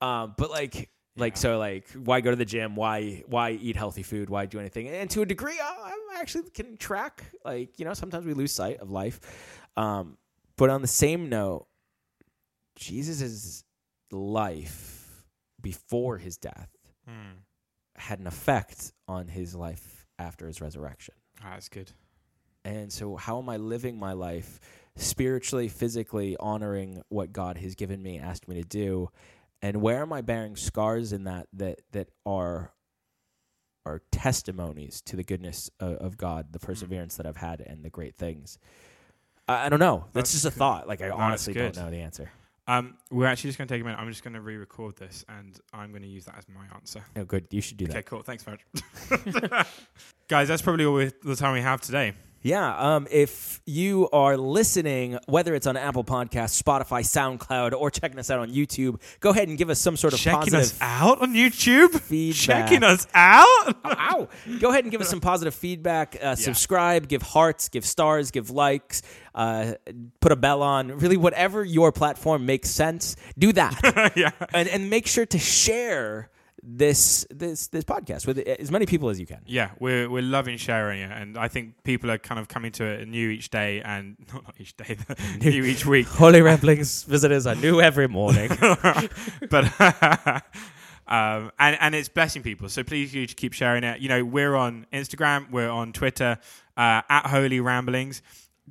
Um, 0.00 0.34
but 0.36 0.50
like 0.50 0.90
like 1.16 1.34
Yeah. 1.34 1.38
so 1.40 1.58
like 1.58 1.88
why 1.92 2.20
go 2.20 2.30
to 2.30 2.36
the 2.36 2.44
gym 2.44 2.76
why 2.76 3.22
why 3.26 3.50
eat 3.50 3.76
healthy 3.76 4.02
food 4.04 4.30
why 4.30 4.46
do 4.46 4.58
anything 4.60 4.86
and 4.88 5.10
to 5.10 5.22
a 5.22 5.26
degree 5.26 5.58
i 5.60 5.92
I 6.16 6.20
actually 6.20 6.48
can 6.50 6.76
track 6.76 7.24
like 7.44 7.78
you 7.78 7.84
know 7.84 7.94
sometimes 7.94 8.24
we 8.26 8.32
lose 8.32 8.52
sight 8.52 8.78
of 8.78 8.90
life 8.90 9.20
um 9.76 10.16
But 10.56 10.70
on 10.70 10.82
the 10.82 10.88
same 10.88 11.28
note, 11.28 11.66
Jesus' 12.76 13.64
life 14.10 15.24
before 15.60 16.18
his 16.18 16.36
death 16.36 16.70
Mm. 17.08 17.38
had 17.96 18.20
an 18.20 18.26
effect 18.26 18.92
on 19.08 19.26
his 19.28 19.54
life 19.54 20.06
after 20.18 20.46
his 20.46 20.60
resurrection. 20.60 21.14
Ah, 21.42 21.50
that's 21.54 21.68
good. 21.68 21.90
And 22.64 22.92
so, 22.92 23.16
how 23.16 23.38
am 23.38 23.48
I 23.48 23.56
living 23.56 23.98
my 23.98 24.12
life 24.12 24.60
spiritually, 24.96 25.68
physically, 25.68 26.36
honoring 26.38 27.02
what 27.08 27.32
God 27.32 27.56
has 27.58 27.74
given 27.74 28.02
me, 28.02 28.18
asked 28.18 28.48
me 28.48 28.56
to 28.56 28.66
do? 28.68 29.10
And 29.62 29.82
where 29.82 30.02
am 30.02 30.12
I 30.12 30.20
bearing 30.20 30.56
scars 30.56 31.12
in 31.12 31.24
that 31.24 31.46
that 31.54 31.80
that 31.92 32.08
are 32.26 32.72
are 33.86 34.02
testimonies 34.12 35.00
to 35.02 35.16
the 35.16 35.24
goodness 35.24 35.70
of, 35.80 35.94
of 35.94 36.16
God, 36.16 36.52
the 36.52 36.58
perseverance 36.58 37.16
that 37.16 37.26
I've 37.26 37.36
had, 37.36 37.60
and 37.60 37.84
the 37.84 37.90
great 37.90 38.16
things? 38.16 38.58
I, 39.48 39.66
I 39.66 39.68
don't 39.68 39.80
know. 39.80 40.04
That's, 40.12 40.30
That's 40.30 40.32
just 40.32 40.44
a 40.44 40.50
good. 40.50 40.58
thought. 40.58 40.88
Like 40.88 41.02
I 41.02 41.10
honestly 41.10 41.54
don't 41.54 41.76
know 41.76 41.90
the 41.90 42.00
answer. 42.00 42.30
Um, 42.66 42.94
we're 43.10 43.26
actually 43.26 43.48
just 43.48 43.58
going 43.58 43.66
to 43.66 43.74
take 43.74 43.80
a 43.80 43.84
minute. 43.84 43.98
I'm 43.98 44.08
just 44.08 44.22
going 44.22 44.34
to 44.34 44.40
re-record 44.40 44.96
this, 44.96 45.24
and 45.28 45.58
I'm 45.72 45.90
going 45.90 46.02
to 46.02 46.08
use 46.08 46.26
that 46.26 46.36
as 46.38 46.44
my 46.48 46.72
answer. 46.72 47.04
Oh, 47.16 47.24
good. 47.24 47.48
You 47.50 47.60
should 47.60 47.78
do 47.78 47.86
that. 47.86 47.96
Okay, 47.96 48.02
cool. 48.04 48.22
Thanks 48.22 48.44
very 48.44 48.58
much, 49.10 49.66
guys. 50.28 50.46
That's 50.46 50.62
probably 50.62 50.84
all 50.84 50.94
the 50.96 51.36
time 51.36 51.54
we 51.54 51.62
have 51.62 51.80
today. 51.80 52.14
Yeah. 52.42 52.96
Um, 52.96 53.06
if 53.10 53.60
you 53.66 54.08
are 54.12 54.36
listening, 54.36 55.18
whether 55.26 55.54
it's 55.54 55.66
on 55.66 55.76
Apple 55.76 56.04
Podcasts, 56.04 56.60
Spotify, 56.60 57.02
SoundCloud, 57.02 57.72
or 57.72 57.90
checking 57.90 58.18
us 58.18 58.30
out 58.30 58.38
on 58.38 58.50
YouTube, 58.50 59.00
go 59.20 59.30
ahead 59.30 59.48
and 59.48 59.58
give 59.58 59.68
us 59.68 59.78
some 59.78 59.96
sort 59.96 60.14
of 60.14 60.20
Checking 60.20 60.38
positive 60.40 60.60
us 60.60 60.78
out 60.80 61.20
on 61.20 61.34
YouTube. 61.34 62.00
feedback. 62.00 62.68
Checking 62.68 62.82
us 62.82 63.06
out. 63.12 63.76
Ow! 63.84 64.28
Go 64.58 64.70
ahead 64.70 64.84
and 64.84 64.90
give 64.90 65.00
us 65.00 65.08
some 65.10 65.20
positive 65.20 65.54
feedback. 65.54 66.16
Uh, 66.20 66.34
Subscribe, 66.34 67.08
give 67.08 67.22
hearts, 67.22 67.68
give 67.68 67.84
stars, 67.84 68.30
give 68.30 68.50
likes, 68.50 69.02
uh, 69.34 69.72
put 70.20 70.32
a 70.32 70.36
bell 70.36 70.62
on. 70.62 70.98
Really, 70.98 71.16
whatever 71.18 71.62
your 71.62 71.92
platform 71.92 72.46
makes 72.46 72.70
sense, 72.70 73.16
do 73.38 73.52
that. 73.52 74.12
yeah. 74.16 74.30
and 74.54 74.68
and 74.68 74.88
make 74.88 75.06
sure 75.06 75.26
to 75.26 75.38
share 75.38 76.30
this 76.62 77.26
this 77.30 77.68
this 77.68 77.84
podcast 77.84 78.26
with 78.26 78.38
as 78.38 78.70
many 78.70 78.86
people 78.86 79.08
as 79.08 79.18
you 79.18 79.26
can. 79.26 79.40
Yeah, 79.46 79.70
we're 79.78 80.08
we're 80.10 80.22
loving 80.22 80.56
sharing 80.56 81.00
it, 81.00 81.10
and 81.10 81.38
I 81.38 81.48
think 81.48 81.82
people 81.84 82.10
are 82.10 82.18
kind 82.18 82.38
of 82.38 82.48
coming 82.48 82.72
to 82.72 82.84
it 82.84 83.08
new 83.08 83.28
each 83.28 83.50
day, 83.50 83.80
and 83.80 84.16
not, 84.32 84.44
not 84.44 84.54
each 84.58 84.76
day, 84.76 84.96
new 85.40 85.64
each 85.64 85.86
week. 85.86 86.06
Holy 86.08 86.42
Ramblings 86.42 87.04
visitors 87.04 87.46
are 87.46 87.54
new 87.54 87.80
every 87.80 88.08
morning. 88.08 88.50
but 89.50 90.44
um, 91.08 91.50
and 91.58 91.76
and 91.80 91.94
it's 91.94 92.08
blessing 92.08 92.42
people. 92.42 92.68
So 92.68 92.82
please 92.82 93.14
you 93.14 93.26
keep 93.26 93.52
sharing 93.52 93.84
it. 93.84 94.00
You 94.00 94.08
know, 94.08 94.24
we're 94.24 94.54
on 94.54 94.86
Instagram, 94.92 95.50
we're 95.50 95.70
on 95.70 95.92
Twitter 95.92 96.38
uh, 96.76 97.02
at 97.08 97.26
Holy 97.26 97.60
Ramblings. 97.60 98.22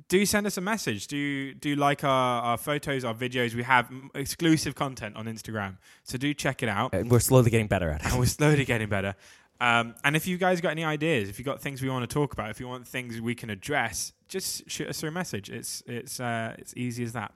Do 0.08 0.24
send 0.26 0.46
us 0.46 0.56
a 0.56 0.60
message. 0.60 1.06
Do 1.06 1.52
do 1.54 1.74
like 1.76 2.04
our, 2.04 2.42
our 2.42 2.56
photos, 2.58 3.04
our 3.04 3.14
videos. 3.14 3.54
We 3.54 3.62
have 3.64 3.90
exclusive 4.14 4.74
content 4.74 5.16
on 5.16 5.26
Instagram, 5.26 5.76
so 6.04 6.16
do 6.18 6.32
check 6.34 6.62
it 6.62 6.68
out. 6.68 6.94
and 6.94 7.10
we're 7.10 7.20
slowly 7.20 7.50
getting 7.50 7.66
better 7.68 7.90
at 7.90 8.00
it. 8.04 8.10
and 8.10 8.18
we're 8.18 8.26
slowly 8.26 8.64
getting 8.64 8.88
better. 8.88 9.14
Um, 9.60 9.94
and 10.04 10.16
if 10.16 10.26
you 10.26 10.38
guys 10.38 10.62
got 10.62 10.70
any 10.70 10.84
ideas, 10.84 11.28
if 11.28 11.38
you 11.38 11.44
got 11.44 11.60
things 11.60 11.82
we 11.82 11.90
want 11.90 12.08
to 12.08 12.12
talk 12.12 12.32
about, 12.32 12.48
if 12.48 12.60
you 12.60 12.66
want 12.68 12.88
things 12.88 13.20
we 13.20 13.34
can 13.34 13.50
address, 13.50 14.14
just 14.26 14.70
shoot 14.70 14.88
us 14.88 14.98
through 15.00 15.10
a 15.10 15.12
message. 15.12 15.50
It's 15.50 15.82
it's 15.86 16.18
uh, 16.18 16.54
it's 16.58 16.72
easy 16.76 17.04
as 17.04 17.12
that. 17.12 17.34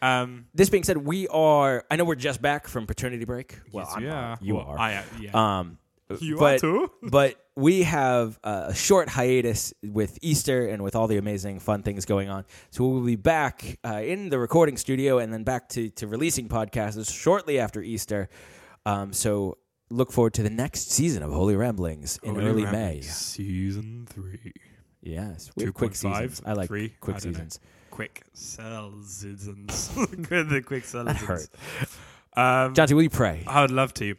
Um, 0.00 0.46
This 0.54 0.70
being 0.70 0.84
said, 0.84 0.96
we 0.98 1.28
are. 1.28 1.84
I 1.90 1.96
know 1.96 2.04
we're 2.04 2.14
just 2.14 2.40
back 2.40 2.66
from 2.66 2.86
paternity 2.86 3.24
break. 3.26 3.58
Well, 3.72 3.84
yes, 3.86 3.94
I'm 3.96 4.04
not. 4.04 4.42
you 4.42 4.54
Well, 4.54 4.64
are. 4.66 4.78
I 4.78 4.92
am. 4.92 5.04
Yeah. 5.20 5.30
Um, 5.58 5.78
you 6.20 6.36
but, 6.36 6.56
are 6.56 6.58
too. 6.58 6.90
but 7.02 7.36
we 7.56 7.82
have 7.84 8.38
uh, 8.44 8.66
a 8.68 8.74
short 8.74 9.08
hiatus 9.08 9.72
with 9.82 10.18
Easter 10.22 10.66
and 10.68 10.82
with 10.82 10.94
all 10.94 11.06
the 11.08 11.16
amazing 11.16 11.58
fun 11.60 11.82
things 11.82 12.04
going 12.04 12.28
on. 12.28 12.44
So 12.70 12.86
we'll 12.86 13.04
be 13.04 13.16
back 13.16 13.78
uh, 13.84 14.02
in 14.04 14.28
the 14.28 14.38
recording 14.38 14.76
studio 14.76 15.18
and 15.18 15.32
then 15.32 15.42
back 15.42 15.68
to, 15.70 15.90
to 15.90 16.06
releasing 16.06 16.48
podcasts 16.48 17.12
shortly 17.12 17.58
after 17.58 17.82
Easter. 17.82 18.28
Um, 18.84 19.12
so 19.12 19.58
look 19.90 20.12
forward 20.12 20.34
to 20.34 20.42
the 20.42 20.50
next 20.50 20.90
season 20.90 21.22
of 21.22 21.32
Holy 21.32 21.56
Ramblings 21.56 22.18
in 22.22 22.34
Holy 22.34 22.46
early 22.46 22.64
Ramblings, 22.64 22.96
May. 22.96 23.00
season 23.02 24.06
three. 24.08 24.52
Yes, 25.02 25.50
we 25.56 25.64
have 25.64 25.74
quick 25.74 25.92
2.5, 25.92 25.96
seasons. 25.96 26.42
I 26.44 26.52
like 26.52 26.68
three, 26.68 26.94
quick 27.00 27.16
I 27.16 27.20
don't 27.20 27.32
know. 27.32 27.38
seasons. 27.38 27.60
Quick 27.90 28.22
seasons. 28.34 29.88
the 29.94 30.62
quick 30.66 30.84
seasons. 30.86 31.20
hurt. 31.20 31.48
Um, 32.36 32.74
Jonty, 32.74 32.92
will 32.92 33.02
you 33.02 33.10
pray? 33.10 33.44
I 33.46 33.62
would 33.62 33.70
love 33.70 33.94
to. 33.94 34.16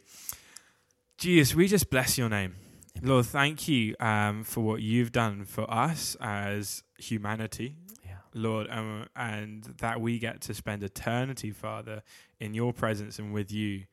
Jesus, 1.17 1.56
we 1.56 1.67
just 1.67 1.89
bless 1.89 2.15
your 2.15 2.30
name. 2.30 2.56
Lord, 3.01 3.25
thank 3.25 3.67
you 3.67 3.95
um, 3.99 4.43
for 4.43 4.62
what 4.62 4.84
you've 4.84 5.12
done 5.12 5.45
for 5.45 5.69
us 5.71 6.15
as 6.21 6.84
humanity. 6.99 7.75
Yeah. 8.06 8.17
Lord, 8.36 8.67
um, 8.69 9.08
and 9.15 9.63
that 9.80 9.99
we 9.99 10.19
get 10.19 10.41
to 10.41 10.53
spend 10.53 10.84
eternity, 10.84 11.49
Father, 11.49 12.03
in 12.39 12.53
your 12.53 12.71
presence 12.71 13.17
and 13.17 13.34
with 13.34 13.51
you 13.51 13.86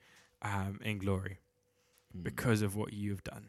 um, 0.43 0.79
in 0.85 0.99
glory 0.99 1.39
because 2.23 2.61
of 2.61 2.77
what 2.77 2.93
you've 2.93 3.25
done. 3.25 3.47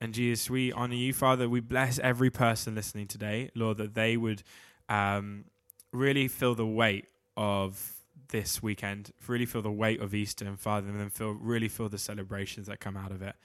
And 0.00 0.14
Jesus, 0.14 0.48
we 0.48 0.70
honor 0.70 0.94
you, 0.94 1.12
Father. 1.12 1.48
We 1.48 1.58
bless 1.58 1.98
every 1.98 2.30
person 2.30 2.76
listening 2.76 3.08
today, 3.08 3.50
Lord, 3.56 3.78
that 3.78 3.94
they 3.94 4.16
would 4.16 4.44
um, 4.88 5.46
really 5.92 6.28
feel 6.28 6.54
the 6.54 6.66
weight 6.66 7.06
of 7.36 7.94
this 8.32 8.62
weekend, 8.62 9.12
really 9.28 9.46
feel 9.46 9.62
the 9.62 9.70
weight 9.70 10.00
of 10.00 10.14
Easter, 10.14 10.44
and 10.44 10.58
Father, 10.58 10.88
and 10.88 10.98
then 10.98 11.10
feel 11.10 11.30
really 11.32 11.68
feel 11.68 11.88
the 11.88 11.98
celebrations 11.98 12.66
that 12.66 12.80
come 12.80 12.96
out 12.96 13.12
of 13.12 13.22
it, 13.22 13.36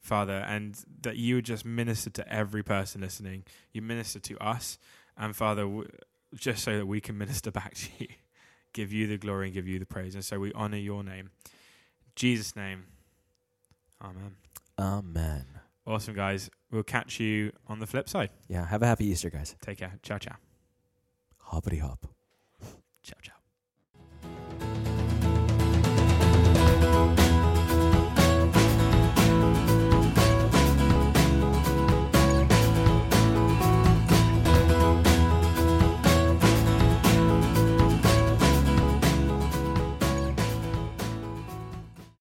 Father, 0.00 0.44
and 0.48 0.78
that 1.02 1.16
you 1.16 1.34
would 1.34 1.44
just 1.44 1.64
minister 1.66 2.08
to 2.08 2.32
every 2.32 2.62
person 2.62 3.00
listening. 3.02 3.44
You 3.72 3.82
minister 3.82 4.20
to 4.20 4.38
us, 4.38 4.78
and 5.16 5.36
Father, 5.36 5.62
w- 5.62 5.88
just 6.34 6.62
so 6.64 6.76
that 6.78 6.86
we 6.86 7.00
can 7.00 7.18
minister 7.18 7.50
back 7.60 7.74
to 7.74 7.88
you, 7.98 8.08
give 8.72 8.92
you 8.92 9.06
the 9.08 9.18
glory 9.18 9.46
and 9.46 9.54
give 9.54 9.66
you 9.66 9.78
the 9.78 9.86
praise, 9.86 10.14
and 10.14 10.24
so 10.24 10.38
we 10.38 10.52
honor 10.54 10.78
your 10.78 11.02
name, 11.02 11.30
In 11.44 12.12
Jesus' 12.16 12.56
name, 12.56 12.84
Amen. 14.00 14.36
Amen. 14.78 15.44
Awesome, 15.84 16.14
guys. 16.14 16.48
We'll 16.70 16.84
catch 16.84 17.18
you 17.18 17.50
on 17.66 17.80
the 17.80 17.86
flip 17.86 18.08
side. 18.08 18.30
Yeah, 18.46 18.64
have 18.66 18.82
a 18.82 18.86
happy 18.86 19.06
Easter, 19.06 19.30
guys. 19.30 19.56
Take 19.60 19.78
care. 19.78 19.98
Ciao, 20.02 20.18
ciao. 20.18 20.36
Hoppity 21.38 21.78
hop. 21.78 22.06
Ciao, 23.02 23.16
ciao. 23.22 23.37